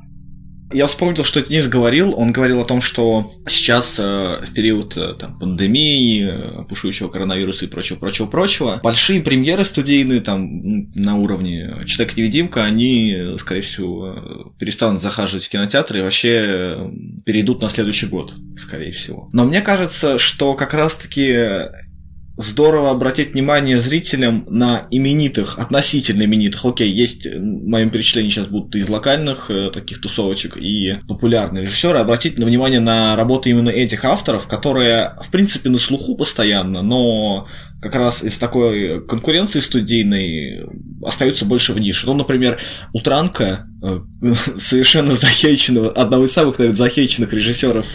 [0.72, 2.14] Я вспомнил, что Денис говорил.
[2.16, 7.64] Он говорил о том, что сейчас э, в период э, там, пандемии, э, пушующего коронавируса
[7.64, 15.02] и прочего, прочего, прочего, большие премьеры студийные там на уровне Человек-невидимка, они, скорее всего, перестанут
[15.02, 16.90] захаживать в кинотеатры и вообще
[17.24, 19.28] перейдут на следующий год, скорее всего.
[19.32, 21.32] Но мне кажется, что как раз-таки
[22.36, 26.64] здорово обратить внимание зрителям на именитых, относительно именитых.
[26.64, 31.98] Окей, есть в моем перечислении сейчас будут из локальных э, таких тусовочек и популярные режиссеры.
[31.98, 37.48] Обратить на внимание на работы именно этих авторов, которые, в принципе, на слуху постоянно, но
[37.82, 40.66] как раз из такой конкуренции студийной
[41.04, 42.06] остаются больше в нише.
[42.06, 42.60] Ну, например,
[42.92, 43.98] Утранка, э,
[44.56, 47.88] совершенно захейченного, одного из самых, наверное, захейченных режиссеров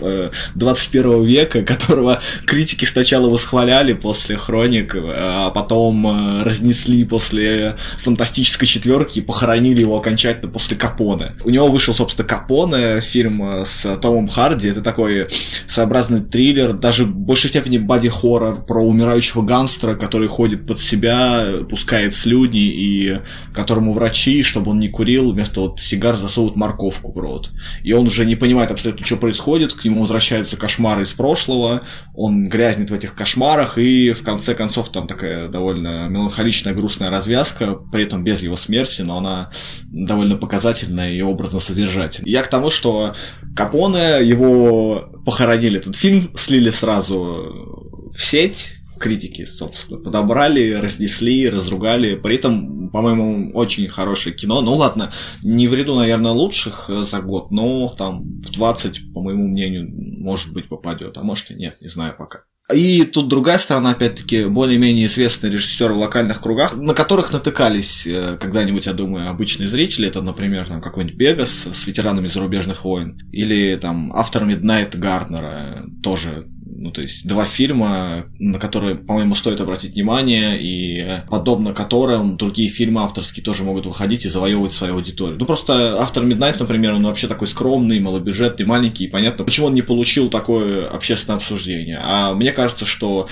[0.55, 8.67] 21 э, века, которого критики сначала восхваляли после Хроник, э, а потом разнесли после фантастической
[8.67, 11.35] четверки и похоронили его окончательно после Капоне.
[11.45, 14.67] У него вышел, собственно, Капоне, фильм с Томом Харди.
[14.67, 15.29] Это такой
[15.69, 21.63] своеобразный триллер, даже в большей степени боди-хоррор про умирающего ганса монстра, который ходит под себя,
[21.69, 23.21] пускает слюни, и
[23.53, 27.51] которому врачи, чтобы он не курил, вместо вот сигар засовывают морковку в рот.
[27.83, 31.83] И он уже не понимает абсолютно, что происходит, к нему возвращаются кошмары из прошлого,
[32.15, 37.75] он грязнет в этих кошмарах, и в конце концов там такая довольно меланхоличная, грустная развязка,
[37.91, 39.51] при этом без его смерти, но она
[39.83, 42.31] довольно показательная и образно содержательная.
[42.31, 43.15] Я к тому, что
[43.55, 52.15] Капоне, его похоронили этот фильм, слили сразу в сеть, критики, собственно, подобрали, разнесли, разругали.
[52.15, 54.61] При этом, по-моему, очень хорошее кино.
[54.61, 55.11] Ну ладно,
[55.43, 59.89] не в ряду, наверное, лучших э, за год, но там в 20, по моему мнению,
[59.91, 61.17] может быть, попадет.
[61.17, 62.43] А может и нет, не знаю пока.
[62.73, 68.37] И тут другая сторона, опять-таки, более-менее известные режиссеры в локальных кругах, на которых натыкались э,
[68.37, 70.09] когда-нибудь, я думаю, обычные зрители.
[70.09, 73.17] Это, например, там какой-нибудь Бегас с ветеранами зарубежных войн.
[73.31, 76.47] Или там автор Миднайт Гарднера, тоже
[76.79, 82.69] ну, то есть два фильма, на которые, по-моему, стоит обратить внимание, и подобно которым другие
[82.69, 85.39] фильмы авторские тоже могут выходить и завоевывать свою аудиторию.
[85.39, 89.73] Ну, просто автор Midnight, например, он вообще такой скромный, малобюджетный, маленький, и понятно, почему он
[89.73, 91.99] не получил такое общественное обсуждение.
[92.01, 93.27] А мне кажется, что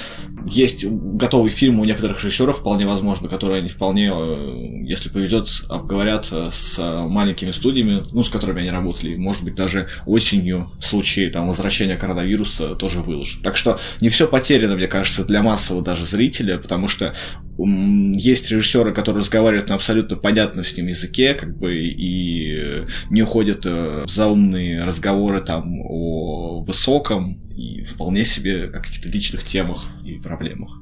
[0.47, 6.31] есть готовый фильм у некоторых режиссеров, вполне возможно, которые они вполне, э, если повезет, обговорят
[6.31, 11.47] с маленькими студиями, ну, с которыми они работали, может быть, даже осенью в случае там,
[11.47, 13.35] возвращения коронавируса тоже выложат.
[13.43, 17.15] Так что не все потеряно, мне кажется, для массового даже зрителя, потому что
[17.58, 23.65] есть режиссеры, которые разговаривают на абсолютно понятном с ним языке, как бы, и не уходят
[23.65, 30.78] э, в заумные разговоры там о высоком и вполне себе каких-то личных темах и проблемах.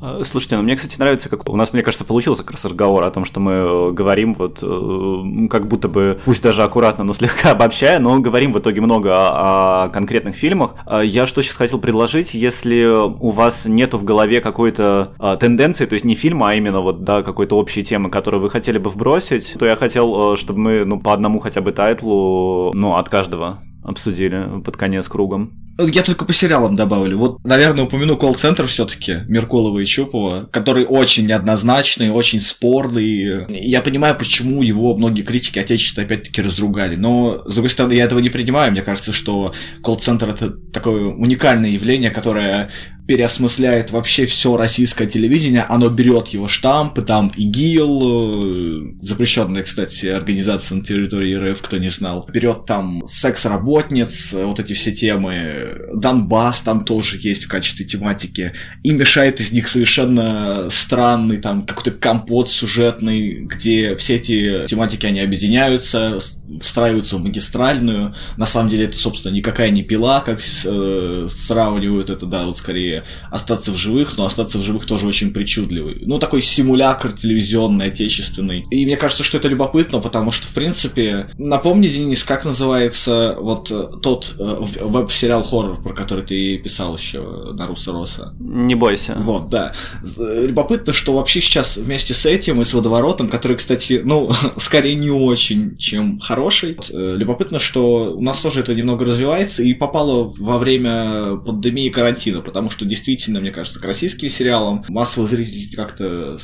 [0.00, 3.02] А, слушайте, ну мне, кстати, нравится, как у нас, мне кажется, получился как раз разговор
[3.02, 7.12] о том, что мы э, говорим вот э, как будто бы, пусть даже аккуратно, но
[7.18, 10.74] слегка обобщая, но говорим в итоге много о, о конкретных фильмах.
[11.02, 16.04] Я что сейчас хотел предложить, если у вас нету в голове какой-то тенденции, то есть
[16.04, 19.66] не фильма, а именно вот, да, какой-то общей темы, которую вы хотели бы вбросить, то
[19.66, 24.60] я хотел, э, чтобы мы, ну, по одному хотя бы тайтлу, ну, от каждого обсудили
[24.64, 25.52] под конец кругом.
[25.80, 27.18] Я только по сериалам добавлю.
[27.18, 33.46] Вот, наверное, упомяну колл-центр все-таки Меркулова и Чупова, который очень неоднозначный, очень спорный.
[33.48, 36.96] Я понимаю, почему его многие критики отечества опять-таки разругали.
[36.96, 38.72] Но, с другой стороны, я этого не принимаю.
[38.72, 39.52] Мне кажется, что
[39.84, 42.70] колл-центр это такое уникальное явление, которое
[43.08, 50.76] переосмысляет вообще все российское телевидение, оно берет его штампы, там ИГИЛ, э, запрещенная, кстати, организация
[50.76, 56.60] на территории РФ, кто не знал, берет там секс-работниц, э, вот эти все темы, Донбасс
[56.60, 62.50] там тоже есть в качестве тематики, и мешает из них совершенно странный там какой-то компот
[62.50, 66.18] сюжетный, где все эти тематики, они объединяются,
[66.60, 72.26] встраиваются в магистральную, на самом деле это, собственно, никакая не пила, как э, сравнивают это,
[72.26, 72.97] да, вот скорее
[73.30, 76.02] остаться в живых, но остаться в живых тоже очень причудливый.
[76.06, 78.64] Ну, такой симулятор телевизионный, отечественный.
[78.70, 83.70] И мне кажется, что это любопытно, потому что, в принципе, напомни, Денис, как называется вот
[83.70, 88.34] э, тот э, веб-сериал хоррор, про который ты писал еще на Руса Роса?
[88.38, 89.14] Не бойся.
[89.16, 89.72] Вот, да.
[90.18, 95.10] Любопытно, что вообще сейчас вместе с этим и с водоворотом, который, кстати, ну, скорее не
[95.10, 96.76] очень, чем хороший.
[96.90, 102.40] Э, любопытно, что у нас тоже это немного развивается и попало во время пандемии карантина,
[102.40, 106.38] потому что действительно, мне кажется, к российским сериалам массовый зритель как-то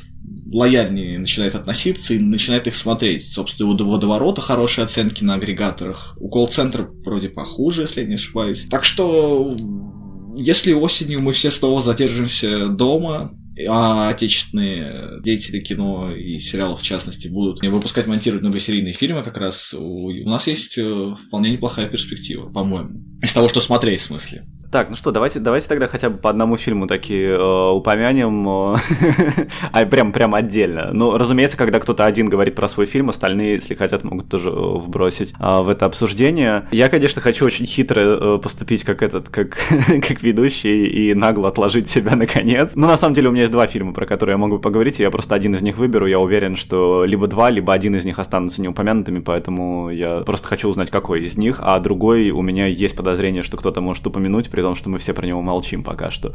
[0.53, 3.27] лояльнее начинает относиться и начинает их смотреть.
[3.27, 6.17] Собственно, у водоворота хорошие оценки на агрегаторах.
[6.21, 8.67] У колл-центра вроде похуже, если я не ошибаюсь.
[8.71, 9.57] Так что,
[10.37, 13.33] если осенью мы все снова задержимся дома,
[13.69, 19.73] а отечественные деятели кино и сериалов, в частности, будут выпускать, монтировать многосерийные фильмы, как раз
[19.75, 23.01] у, у нас есть э, вполне неплохая перспектива, по-моему.
[23.23, 24.45] Из того, что смотреть, в смысле.
[24.75, 28.49] Так, ну что, давайте, давайте тогда хотя бы по одному фильму такие э, упомянем,
[29.73, 30.91] а прям, прям отдельно.
[30.93, 34.53] Ну, разумеется, когда кто-то один говорит про свой фильм, остальные, если хотят, могут тоже э,
[34.53, 36.67] вбросить э, в это обсуждение.
[36.73, 39.57] Я, конечно, хочу очень хитро э, поступить как этот, как,
[39.87, 42.73] как ведущий и нагло отложить себя наконец.
[42.75, 45.05] Но на самом деле у меня есть два фильма, про которые я могу поговорить, и
[45.05, 46.09] я просто один из них выберу.
[46.09, 50.69] Я уверен, что либо два, либо один из них останутся неупомянутыми, поэтому я просто хочу
[50.69, 54.64] узнать, какой из них, а другой у меня есть подозрение, что кто-то может упомянуть, при
[54.65, 56.33] том, что мы все про него молчим пока что.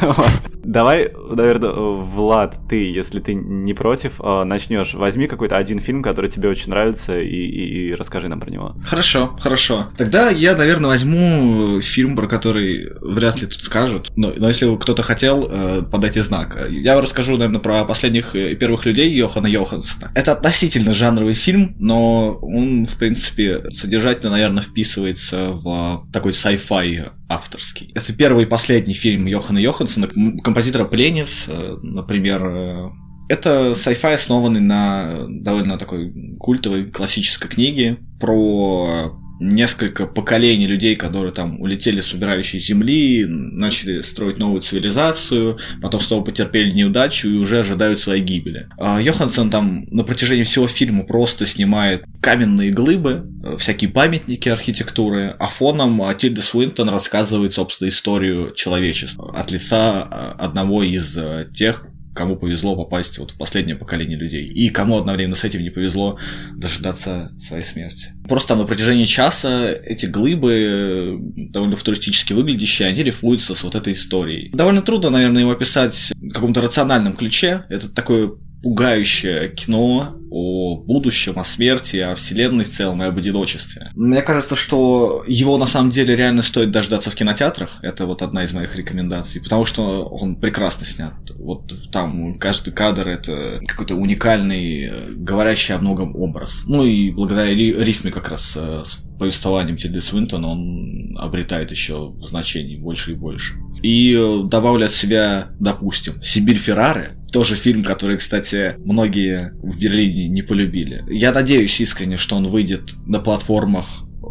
[0.64, 4.94] Давай, наверное, Влад, ты, если ты не против, а, начнешь.
[4.94, 8.76] Возьми какой-то один фильм, который тебе очень нравится, и, и, и расскажи нам про него.
[8.84, 9.90] Хорошо, хорошо.
[9.98, 14.10] Тогда я, наверное, возьму фильм, про который вряд ли тут скажут.
[14.16, 16.58] Но, но если кто-то хотел, э, подайте знак.
[16.70, 20.10] Я расскажу, наверное, про последних и первых людей Йохана Йохансона.
[20.14, 27.92] Это относительно жанровый фильм, но он, в принципе, содержательно, наверное, вписывается в такой sci-fi авторский.
[27.94, 30.08] Это первый и последний фильм Йохана Йохансона,
[30.42, 32.44] композитора Пленис, э, например.
[32.44, 32.90] Э,
[33.28, 41.60] это sci-fi, основанный на довольно такой культовой классической книге про несколько поколений людей, которые там
[41.60, 48.00] улетели с убирающей земли, начали строить новую цивилизацию, потом снова потерпели неудачу и уже ожидают
[48.00, 48.68] своей гибели.
[48.78, 55.34] А Йоханссон там на протяжении всего фильма просто снимает каменные глыбы, э, всякие памятники архитектуры,
[55.38, 61.86] а фоном Тильда Свинтон рассказывает, собственно, историю человечества от лица э, одного из э, тех,
[62.14, 66.18] кому повезло попасть вот в последнее поколение людей, и кому одновременно с этим не повезло
[66.56, 68.12] дожидаться своей смерти.
[68.28, 73.92] Просто там на протяжении часа эти глыбы, довольно футуристически выглядящие, они рифуются с вот этой
[73.92, 74.50] историей.
[74.52, 77.64] Довольно трудно, наверное, его описать в каком-то рациональном ключе.
[77.68, 83.90] Это такое пугающее кино о будущем, о смерти, о вселенной в целом и об одиночестве.
[83.94, 87.78] Мне кажется, что его на самом деле реально стоит дождаться в кинотеатрах.
[87.82, 91.14] Это вот одна из моих рекомендаций, потому что он прекрасно снят.
[91.36, 96.64] Вот там каждый кадр это какой-то уникальный, говорящий о многом образ.
[96.66, 102.76] Ну и благодаря рифме как раз э, с повествованием Тильды Свинтона он обретает еще значений
[102.76, 103.54] больше и больше.
[103.82, 110.28] И э, добавлю от себя, допустим, Сибирь Феррары, тоже фильм, который, кстати, многие в Берлине
[110.28, 111.04] не полюбили.
[111.08, 113.86] Я надеюсь искренне, что он выйдет на платформах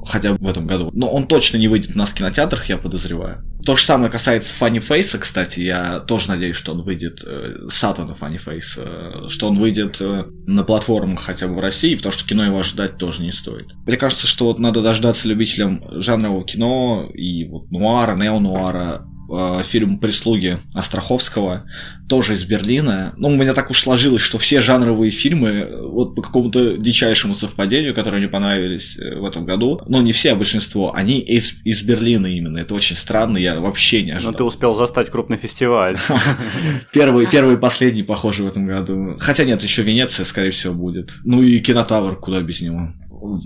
[0.05, 0.91] хотя бы в этом году.
[0.93, 3.43] Но он точно не выйдет у нас в кинотеатрах, я подозреваю.
[3.65, 8.15] То же самое касается Funny Face, кстати, я тоже надеюсь, что он выйдет, э, Сатана
[8.19, 12.27] Funny Face, э, что он выйдет э, на платформах хотя бы в России, потому что
[12.27, 13.73] кино его ожидать тоже не стоит.
[13.85, 19.99] Мне кажется, что вот надо дождаться любителям жанрового кино и вот нуара, неонуара, э, фильм
[19.99, 21.65] «Прислуги» Остраховского,
[22.07, 23.13] тоже из Берлина.
[23.17, 27.35] Ну, у меня так уж сложилось, что все жанровые фильмы, э, вот по какому-то дичайшему
[27.35, 31.53] совпадению, которые мне понравились э, в этом году, ну, не все, а большинство, они из,
[31.63, 32.57] из Берлина именно.
[32.59, 34.31] Это очень странно, я вообще не ожидал.
[34.31, 35.97] Но ты успел застать крупный фестиваль.
[36.91, 39.15] Первый, первый и последний, похоже, в этом году.
[39.19, 41.11] Хотя нет, еще Венеция, скорее всего, будет.
[41.23, 42.93] Ну и Кинотавр, куда без него.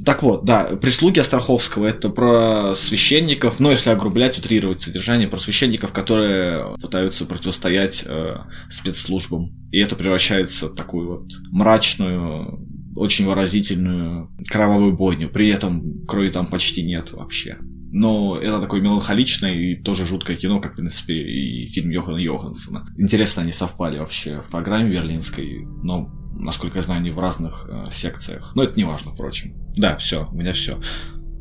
[0.05, 5.91] Так вот, да, прислуги Остраховского это про священников, ну если огрублять, утрировать содержание, про священников,
[5.91, 8.35] которые пытаются противостоять э,
[8.69, 9.51] спецслужбам.
[9.71, 15.29] И это превращается в такую вот мрачную, очень выразительную кровавую бойню.
[15.29, 17.57] При этом крови там почти нет вообще.
[17.95, 22.87] Но это такое меланхоличное и тоже жуткое кино, как, в принципе, и фильм Йохана Йохансона.
[22.97, 27.91] Интересно, они совпали вообще в программе берлинской, но насколько я знаю, они в разных э,
[27.91, 28.51] секциях.
[28.55, 29.53] Но это не важно, впрочем.
[29.75, 30.79] Да, все, у меня все.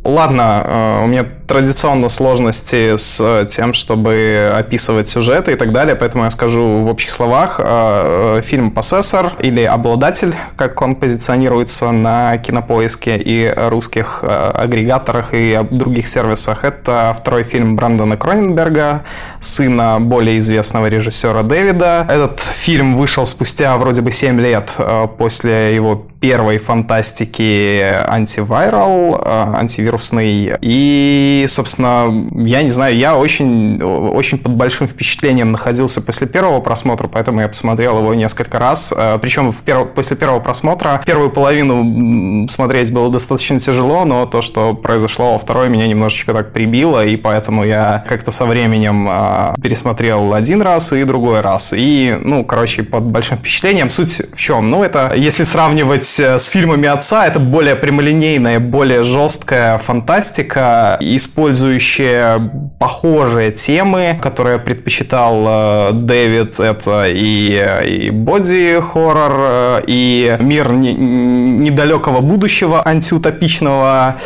[0.05, 6.25] Ладно, э, у меня традиционно сложности с тем, чтобы описывать сюжеты и так далее, поэтому
[6.25, 7.61] я скажу в общих словах.
[7.63, 15.61] Э, э, фильм «Поссессор» или «Обладатель», как он позиционируется на Кинопоиске и русских агрегаторах и
[15.71, 19.03] других сервисах, это второй фильм Брэндона Кроненберга,
[19.41, 22.07] сына более известного режиссера Дэвида.
[22.09, 24.75] Этот фильм вышел спустя вроде бы 7 лет
[25.19, 30.53] после его первой фантастики антивайрал, антивирусный.
[30.61, 32.13] И, собственно,
[32.47, 37.49] я не знаю, я очень, очень под большим впечатлением находился после первого просмотра, поэтому я
[37.49, 38.93] посмотрел его несколько раз.
[38.97, 39.93] Э, Причем в перв...
[39.95, 45.69] после первого просмотра первую половину смотреть было достаточно тяжело, но то, что произошло во второй,
[45.69, 51.05] меня немножечко так прибило, и поэтому я как-то со временем э, пересмотрел один раз и
[51.05, 51.73] другой раз.
[51.77, 53.91] И, ну, короче, под большим впечатлением.
[53.91, 54.71] Суть в чем?
[54.71, 62.51] Ну, это, если сравнивать Э, с фильмами отца это более прямолинейная, более жесткая фантастика, использующая
[62.81, 66.59] похожие темы, которые предпочитал э, Дэвид.
[66.59, 74.17] Это и, и боди-хоррор, э, и мир не, недалекого будущего, антиутопичного,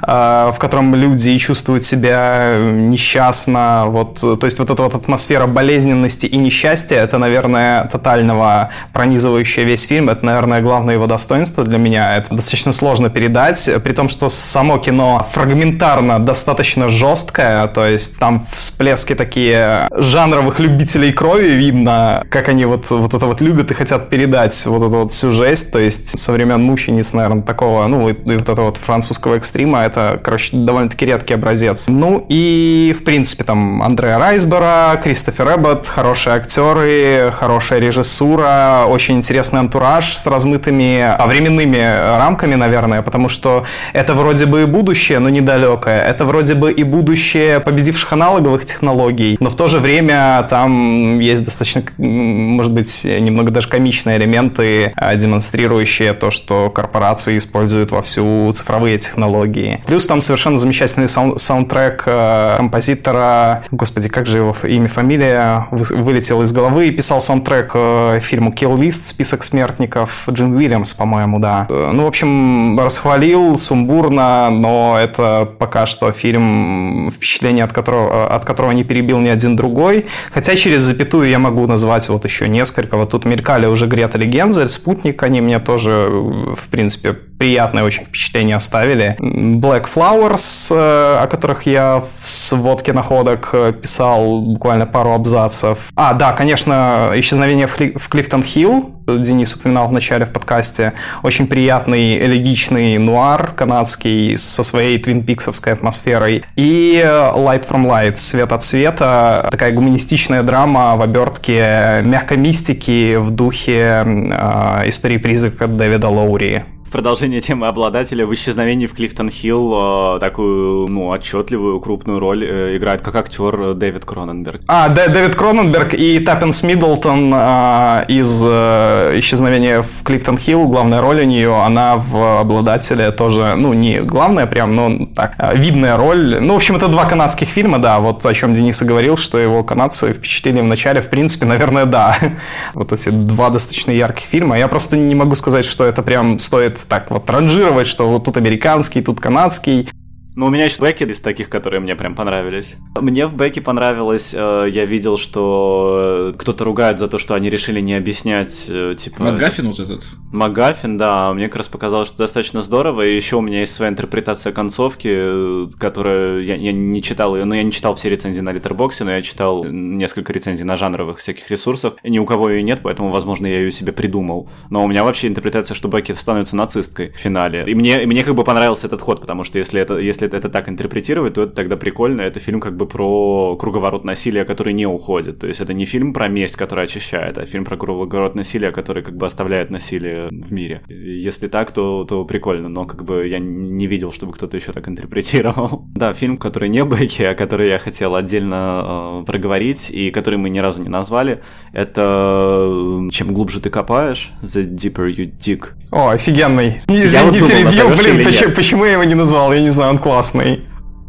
[0.00, 3.84] в котором люди чувствуют себя несчастно.
[3.88, 9.86] Вот, то есть вот эта вот атмосфера болезненности и несчастья, это, наверное, тотального пронизывающая весь
[9.86, 10.08] фильм.
[10.08, 12.16] Это, наверное, главное его достоинство для меня.
[12.16, 16.45] Это достаточно сложно передать, при том, что само кино фрагментарно достаточно
[16.88, 23.26] жесткое, то есть там всплески такие жанровых любителей крови видно, как они вот, вот это
[23.26, 27.12] вот любят и хотят передать вот эту вот всю жесть, то есть со времен мучениц,
[27.12, 31.86] наверное, такого, ну, и, и вот этого вот французского экстрима, это, короче, довольно-таки редкий образец.
[31.88, 39.60] Ну и, в принципе, там Андреа Райсбора, Кристофер Эббот, хорошие актеры, хорошая режиссура, очень интересный
[39.60, 45.28] антураж с размытыми, а временными рамками, наверное, потому что это вроде бы и будущее, но
[45.28, 46.00] недалекое.
[46.02, 51.44] Это вроде бы и будущее победивших аналоговых технологий, но в то же время там есть
[51.44, 58.50] достаточно, может быть, немного даже комичные элементы, а, демонстрирующие то, что корпорации используют во всю
[58.52, 59.82] цифровые технологии.
[59.86, 66.42] Плюс там совершенно замечательный сау- саундтрек а, композитора, господи, как же его имя, фамилия, вылетел
[66.42, 71.46] из головы, и писал саундтрек а, фильму Kill List, список смертников, Джим Уильямс, по-моему, да
[71.46, 71.66] да.
[71.92, 78.72] Ну, в общем, расхвалил сумбурно, но это пока что фильм, впечатление от которого, от которого
[78.72, 80.06] не перебил ни один другой.
[80.32, 82.96] Хотя через запятую я могу назвать вот еще несколько.
[82.96, 88.04] Вот тут мелькали уже Грета или Гензель, Спутник, они мне тоже, в принципе, приятное очень
[88.04, 89.16] впечатление оставили.
[89.20, 95.90] Black Flowers, э, о которых я в сводке находок писал буквально пару абзацев.
[95.96, 100.92] А, да, конечно, «Исчезновение в, Кли- в Клифтон-Хилл», Денис упоминал в начале в подкасте.
[101.22, 106.44] Очень приятный, элегичный нуар канадский со своей твинпиксовской атмосферой.
[106.56, 113.30] И Light from Light, свет от света, такая гуманистичная драма в обертке мягкой мистики в
[113.30, 116.64] духе э, истории призрака Дэвида Лоури
[116.96, 123.02] продолжение темы обладателя в исчезновении в Клифтон Хилл такую, ну, отчетливую, крупную роль э, играет
[123.02, 124.62] как актер Дэвид Кроненберг.
[124.66, 131.02] А, Д- Дэвид Кроненберг и Таппенс Миддлтон а, из а, исчезновения в Клифтон Хилл, главная
[131.02, 136.38] роль у нее, она в обладателе тоже, ну, не главная прям, но так, видная роль.
[136.40, 139.36] Ну, в общем, это два канадских фильма, да, вот о чем Денис и говорил, что
[139.36, 142.16] его канадцы впечатлили в начале, в принципе, наверное, да.
[142.72, 144.58] Вот эти два достаточно ярких фильма.
[144.58, 148.36] Я просто не могу сказать, что это прям стоит так вот ранжировать, что вот тут
[148.36, 149.88] американский, тут канадский.
[150.36, 152.76] Ну, у меня еще Бекки из таких, которые мне прям понравились.
[152.94, 157.80] Мне в Бекке понравилось, э, я видел, что кто-то ругает за то, что они решили
[157.80, 159.22] не объяснять, э, типа...
[159.22, 160.06] Магафин вот этот?
[160.30, 163.90] Магафин, да, мне как раз показалось, что достаточно здорово, и еще у меня есть своя
[163.90, 166.40] интерпретация концовки, э, которая...
[166.40, 169.22] Я, я не читал ее, но я не читал все рецензии на Литербоксе, но я
[169.22, 173.46] читал несколько рецензий на жанровых всяких ресурсах, и ни у кого ее нет, поэтому, возможно,
[173.46, 174.50] я ее себе придумал.
[174.68, 177.64] Но у меня вообще интерпретация, что Бекки становится нацисткой в финале.
[177.66, 180.48] И мне, и мне как бы понравился этот ход, потому что если это, если это
[180.48, 182.22] так интерпретировать, то это тогда прикольно.
[182.22, 185.38] Это фильм как бы про круговорот насилия, который не уходит.
[185.38, 189.02] То есть это не фильм про месть, который очищает, а фильм про круговорот насилия, который
[189.02, 190.82] как бы оставляет насилие в мире.
[190.88, 194.88] Если так, то, то прикольно, но как бы я не видел, чтобы кто-то еще так
[194.88, 195.86] интерпретировал.
[195.96, 200.50] Да, фильм, который не Бекки, а который я хотел отдельно э, проговорить и который мы
[200.50, 201.40] ни разу не назвали,
[201.72, 205.72] это «Чем глубже ты копаешь», «The Deeper You Dig».
[205.90, 206.82] О, офигенный.
[206.88, 209.52] Извини, вот перебил, блин, почему, почему я его не назвал?
[209.52, 210.62] Я не знаю, он классный классный.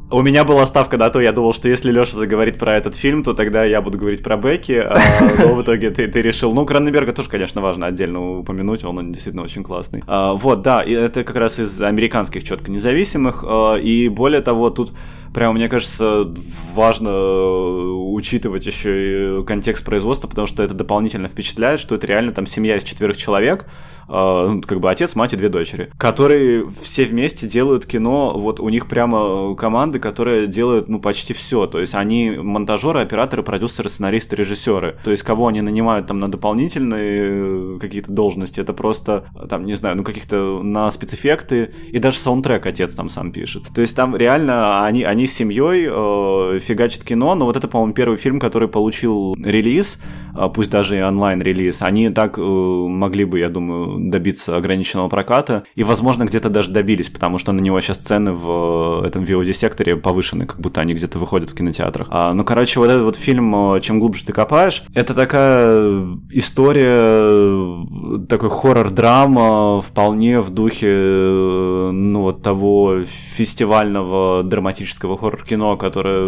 [0.10, 3.24] У меня была ставка на то, я думал, что если Леша заговорит про этот фильм,
[3.24, 4.98] то тогда я буду говорить про Бекки, а,
[5.38, 6.54] но в итоге ты, ты решил...
[6.54, 10.06] Ну, Краненберга тоже, конечно, важно отдельно упомянуть, он, действительно очень классный.
[10.08, 14.70] А, вот, да, и это как раз из американских четко независимых, а, и более того,
[14.70, 14.94] тут
[15.34, 16.34] прямо, мне кажется,
[16.74, 22.32] важно э, учитывать еще и контекст производства, потому что это дополнительно впечатляет, что это реально
[22.32, 23.68] там семья из четверых человек,
[24.08, 28.60] а, ну, как бы отец, мать и две дочери, которые все вместе делают кино, вот
[28.60, 29.54] у них прямо
[29.98, 35.12] команды, которые делают, ну, почти все, то есть они монтажеры, операторы, продюсеры, сценаристы, режиссеры, то
[35.12, 39.98] есть кого они нанимают там на дополнительные э, какие-то должности, это просто, там, не знаю,
[39.98, 44.86] ну, каких-то на спецэффекты, и даже саундтрек отец там сам пишет, то есть там реально
[44.86, 49.36] они, они с семьей э, фигачат кино, но вот это, по-моему, первый фильм, который получил
[49.44, 50.00] релиз,
[50.36, 55.64] э, пусть даже и онлайн-релиз, они так э, могли бы, я думаю, добиться ограниченного проката,
[55.76, 59.87] и, возможно, где-то даже добились, потому что на него сейчас цены в э, этом VOD-секторе
[59.96, 62.08] повышены, как будто они где-то выходят в кинотеатрах.
[62.10, 67.00] А, ну, короче, вот этот вот фильм э, «Чем глубже ты копаешь», это такая история,
[67.00, 67.84] э,
[68.28, 76.28] такой хоррор-драма, вполне в духе, ну, вот того фестивального драматического хоррор-кино, которое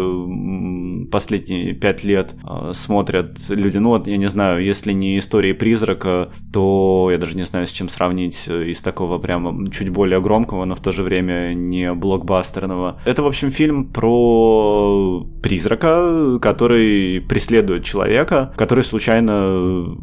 [1.10, 2.34] последние пять лет
[2.72, 3.78] смотрят люди.
[3.78, 7.66] Ну, вот, я не знаю, если не истории призрака, то я даже не знаю, знаю,
[7.66, 11.54] с чем сравнить э, из такого прямо чуть более громкого, но в то же время
[11.54, 13.00] не блокбастерного.
[13.04, 19.96] Это, в общем, фильм про призрака, который преследует человека, который случайно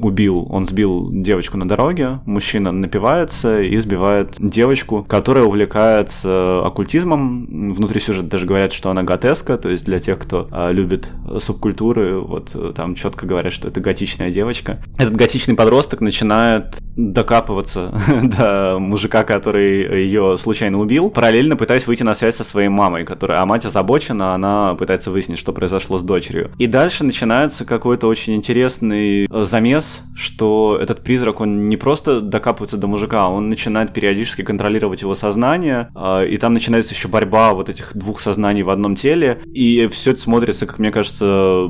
[0.00, 7.72] убил, он сбил девочку на дороге, мужчина напивается и сбивает девочку, которая увлекается оккультизмом.
[7.72, 12.18] Внутри сюжета даже говорят, что она готеска, то есть для тех, кто а, любит субкультуры,
[12.20, 14.82] вот э, там четко говорят, что это готичная девочка.
[14.96, 17.92] Этот готичный подросток начинает докапываться
[18.22, 23.40] до мужика, который ее случайно убил, параллельно пытаясь выйти на связь со своей мамой, которая,
[23.40, 26.50] а мать озабочена, она пытается выяснить, что произошло с дочерью.
[26.58, 32.76] И дальше начинается какой-то очень интересный э, замес, что этот призрак, он не просто докапывается
[32.76, 37.54] до мужика, а он начинает периодически контролировать его сознание, э, и там начинается еще борьба
[37.54, 41.24] вот этих двух сознаний в одном теле, и все это смотрится, как мне кажется,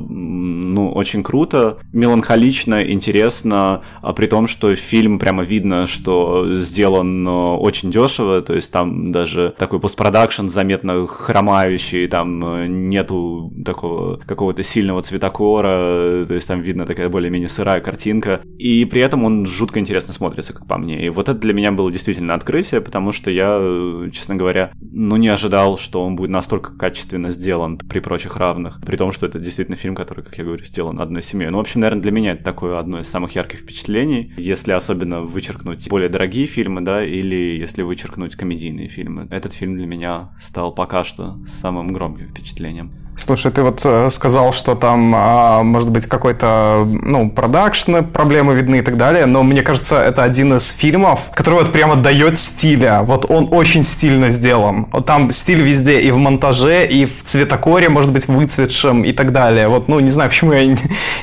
[0.07, 7.31] ну, очень круто, меланхолично, интересно, а при том, что фильм прямо видно, что сделан э,
[7.31, 14.63] очень дешево, то есть там даже такой постпродакшн заметно хромающий, там э, нету такого какого-то
[14.63, 19.79] сильного цветокора, то есть там видно такая более-менее сырая картинка, и при этом он жутко
[19.79, 21.05] интересно смотрится, как по мне.
[21.05, 25.15] И вот это для меня было действительно открытие, потому что я, э, честно говоря, ну
[25.17, 29.39] не ожидал, что он будет настолько качественно сделан при прочих равных, при том, что это
[29.39, 31.49] действительно фильм, который, как я говорю, сделан одной семьей.
[31.49, 35.21] Ну, в общем, наверное, для меня это такое одно из самых ярких впечатлений, если особенно
[35.21, 39.27] вычеркнуть более дорогие фильмы, да, или если вычеркнуть комедийные фильмы.
[39.31, 42.91] Этот фильм для меня стал пока что самым громким впечатлением.
[43.19, 48.77] Слушай, ты вот э, сказал, что там а, может быть какой-то, ну, продакшн, проблемы видны
[48.77, 53.01] и так далее, но мне кажется, это один из фильмов, который вот прямо дает стиля.
[53.03, 54.85] Вот он очень стильно сделан.
[55.05, 59.67] Там стиль везде, и в монтаже, и в цветокоре, может быть, выцветшем и так далее.
[59.67, 60.77] Вот, ну, не знаю, почему я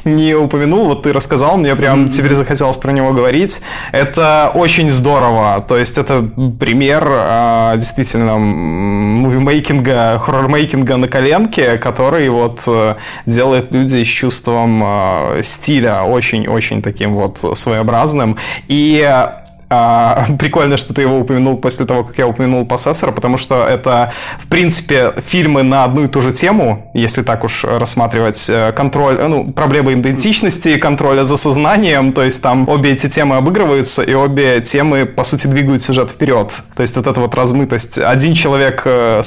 [0.04, 2.08] не упомянул, вот ты рассказал, мне прям mm-hmm.
[2.08, 3.62] теперь захотелось про него говорить.
[3.92, 5.64] Это очень здорово.
[5.66, 6.22] То есть это
[6.60, 15.42] пример а, действительно мувимейкинга, хоррор-мейкинга на коленке, который вот э, делает люди с чувством э,
[15.42, 18.36] стиля очень-очень таким вот своеобразным.
[18.66, 19.08] И
[19.68, 24.12] А, прикольно, что ты его упомянул после того, как я упомянул «Поссессора», потому что это,
[24.38, 29.16] в принципе, фильмы на одну и ту же тему, если так уж рассматривать э, контроль,
[29.18, 34.14] э, ну, проблемы идентичности, контроля за сознанием, то есть там обе эти темы обыгрываются, и
[34.14, 36.62] обе темы, по сути, двигают сюжет вперед.
[36.74, 37.98] То есть вот эта вот размытость.
[37.98, 39.22] Один человек э,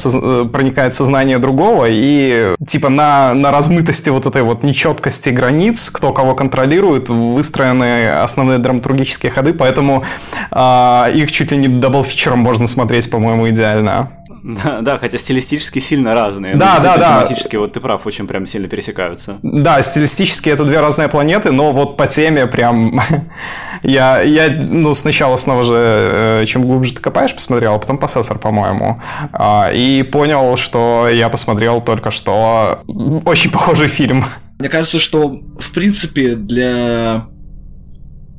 [0.51, 6.13] проникает в сознание другого, и типа на, на размытости вот этой вот нечеткости границ, кто
[6.13, 12.39] кого контролирует, выстроены основные драматургические ходы, поэтому э, их чуть ли не double feature ом
[12.39, 14.11] можно смотреть, по-моему, идеально.
[14.43, 16.55] Да, да, хотя стилистически сильно разные.
[16.55, 17.19] Да, да, да.
[17.19, 19.37] Тематически, вот ты прав, очень прям сильно пересекаются.
[19.43, 23.01] Да, стилистически это две разные планеты, но вот по теме прям...
[23.83, 28.39] я, я, ну, сначала снова же, э, чем глубже ты копаешь, посмотрел, а потом «Possessor»,
[28.39, 29.01] по-моему.
[29.33, 32.81] А, и понял, что я посмотрел только что
[33.25, 34.25] очень похожий фильм.
[34.57, 37.25] Мне кажется, что, в принципе, для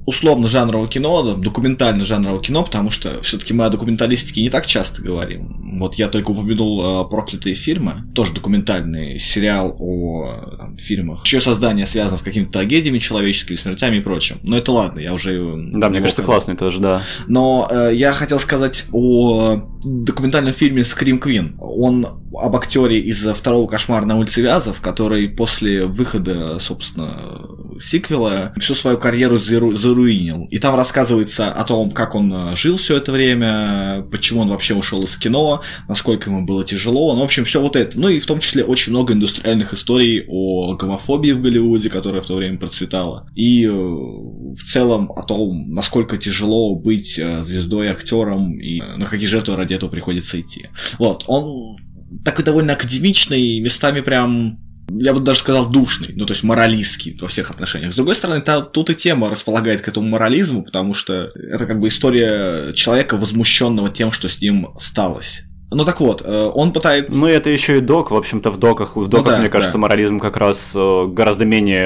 [0.06, 5.02] условно жанрового кино, документально жанрового кино, потому что все-таки мы о документалистике не так часто
[5.02, 5.78] говорим.
[5.78, 11.24] Вот я только упомянул э, проклятые фильмы, тоже документальный сериал о там, фильмах.
[11.24, 14.38] Еще создание связано с какими-то трагедиями человеческими, смертями и прочим.
[14.42, 15.38] Но это ладно, я уже...
[15.72, 17.02] Да, мне кажется, классный тоже, да.
[17.28, 21.56] Но э, я хотел сказать о документальном фильме «Скрим Квин».
[21.58, 27.48] Он об актере из второго кошмара на улице Вязов, который после выхода, собственно,
[27.80, 30.46] сиквела всю свою карьеру заруинил.
[30.50, 34.74] И там рассказывается о том, как он э, жил все это время, почему он вообще
[34.74, 37.14] ушел из кино, насколько ему было тяжело.
[37.14, 37.98] Ну, в общем, все вот это.
[37.98, 42.26] Ну и в том числе очень много индустриальных историй о гомофобии в Голливуде, которая в
[42.26, 43.28] то время процветала.
[43.34, 49.28] И э, в целом о том, насколько тяжело быть э, звездой, актером и на какие
[49.28, 50.68] жертвы ради этого приходится идти.
[50.98, 51.76] Вот, он
[52.24, 54.58] такой довольно академичный, местами прям
[54.92, 57.92] я бы даже сказал, душный, ну, то есть моралистский во всех отношениях.
[57.92, 61.78] С другой стороны, та, тут и тема располагает к этому морализму, потому что это как
[61.78, 65.44] бы история человека, возмущенного тем, что с ним сталось.
[65.72, 67.12] Ну так вот, э, он пытается...
[67.12, 68.96] Ну это еще и док, в общем-то, в доках.
[68.96, 69.78] В доках, ну, да, мне кажется, да.
[69.78, 71.84] морализм как раз э, гораздо менее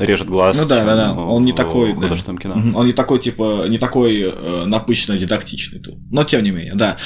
[0.00, 0.60] э, режет глаз.
[0.60, 1.12] Ну да, да, да.
[1.14, 1.92] Он не такой.
[1.92, 2.42] В художественном да.
[2.42, 2.78] кино.
[2.78, 4.32] Он не такой, типа, не такой
[4.66, 5.94] напыщенно дидактичный тут.
[6.10, 6.98] Но тем не менее, да.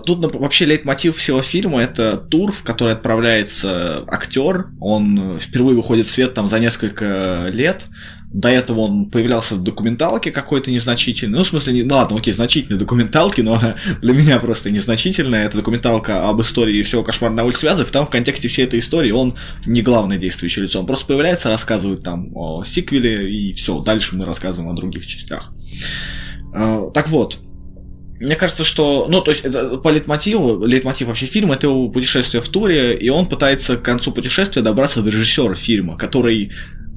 [0.00, 4.70] Тут вообще лейтмотив всего фильма это тур, в который отправляется актер.
[4.80, 7.86] Он впервые выходит в свет там за несколько лет
[8.34, 11.38] до этого он появлялся в документалке какой-то незначительной.
[11.38, 13.60] Ну, в смысле, не, ну ладно, окей, значительной документалке, но
[14.02, 15.46] для меня просто незначительная.
[15.46, 17.92] Это документалка об истории всего кошмара на улице Вязов.
[17.92, 20.80] Там в контексте всей этой истории он не главное действующее лицо.
[20.80, 23.78] Он просто появляется, рассказывает там о сиквеле, и все.
[23.78, 25.52] Дальше мы рассказываем о других частях.
[26.52, 27.38] А, так вот,
[28.18, 32.42] мне кажется, что, ну, то есть, это, по лейтмотиву, лейтмотив вообще фильма, это его путешествие
[32.42, 36.50] в туре, и он пытается к концу путешествия добраться до режиссера фильма, который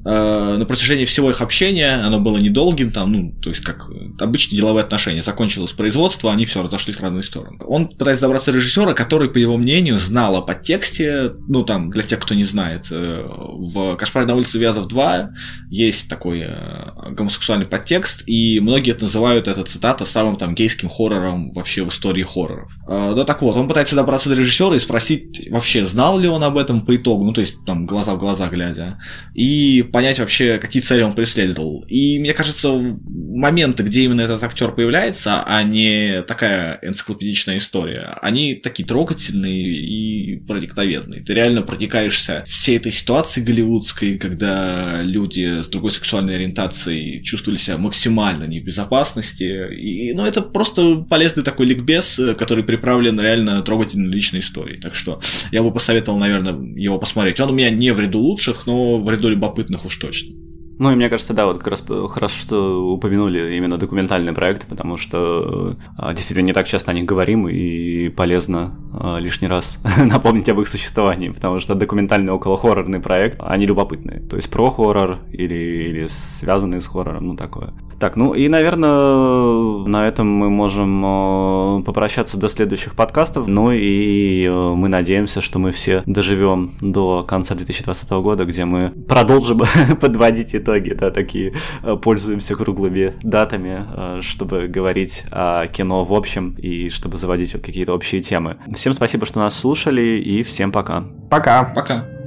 [0.04, 3.90] на протяжении всего их общения, оно было недолгим, там, ну, то есть как
[4.20, 7.58] обычные деловые отношения, закончилось производство, они все разошлись в разные стороны.
[7.66, 12.02] Он пытается добраться до режиссера, который, по его мнению, знал о подтексте, ну, там, для
[12.02, 15.28] тех, кто не знает, э, в «Кошмаре на улице Вязов 2»
[15.70, 21.52] есть такой э, гомосексуальный подтекст, и многие это называют, это цитата, самым там гейским хоррором
[21.52, 22.70] вообще в истории хорроров.
[22.86, 26.56] Ну, так вот, он пытается добраться до режиссера и спросить, вообще, знал ли он об
[26.56, 28.98] этом по итогу, ну, то есть, там, глаза в глаза глядя,
[29.34, 31.84] и понять вообще, какие цели он преследовал.
[31.88, 38.54] И мне кажется, моменты, где именно этот актер появляется, а не такая энциклопедичная история, они
[38.54, 41.22] такие трогательные и проникновенные.
[41.22, 47.78] Ты реально проникаешься всей этой ситуации голливудской, когда люди с другой сексуальной ориентацией чувствовали себя
[47.78, 49.74] максимально не в безопасности.
[49.74, 54.80] И, ну, это просто полезный такой ликбез, который приправлен реально трогательной личной историей.
[54.80, 55.20] Так что
[55.52, 57.40] я бы посоветовал, наверное, его посмотреть.
[57.40, 60.47] Он у меня не в ряду лучших, но в ряду любопытных уж точно.
[60.78, 64.96] Ну и мне кажется, да, вот как раз хорошо, что упомянули именно документальные проекты, потому
[64.96, 70.48] что а, действительно не так часто о них говорим, и полезно а, лишний раз напомнить
[70.48, 74.20] об их существовании, потому что документальный около-хоррорный проект, они любопытные.
[74.20, 77.74] То есть про хоррор или, или связанные с хоррором, ну такое.
[77.98, 83.48] Так, ну и, наверное, на этом мы можем попрощаться до следующих подкастов.
[83.48, 89.62] Ну и мы надеемся, что мы все доживем до конца 2020 года, где мы продолжим
[90.00, 96.12] подводить итоги итоге, да, такие э, пользуемся круглыми датами, э, чтобы говорить о кино в
[96.12, 98.58] общем и чтобы заводить какие-то общие темы.
[98.74, 101.04] Всем спасибо, что нас слушали, и всем пока.
[101.30, 101.64] Пока.
[101.74, 102.17] Пока.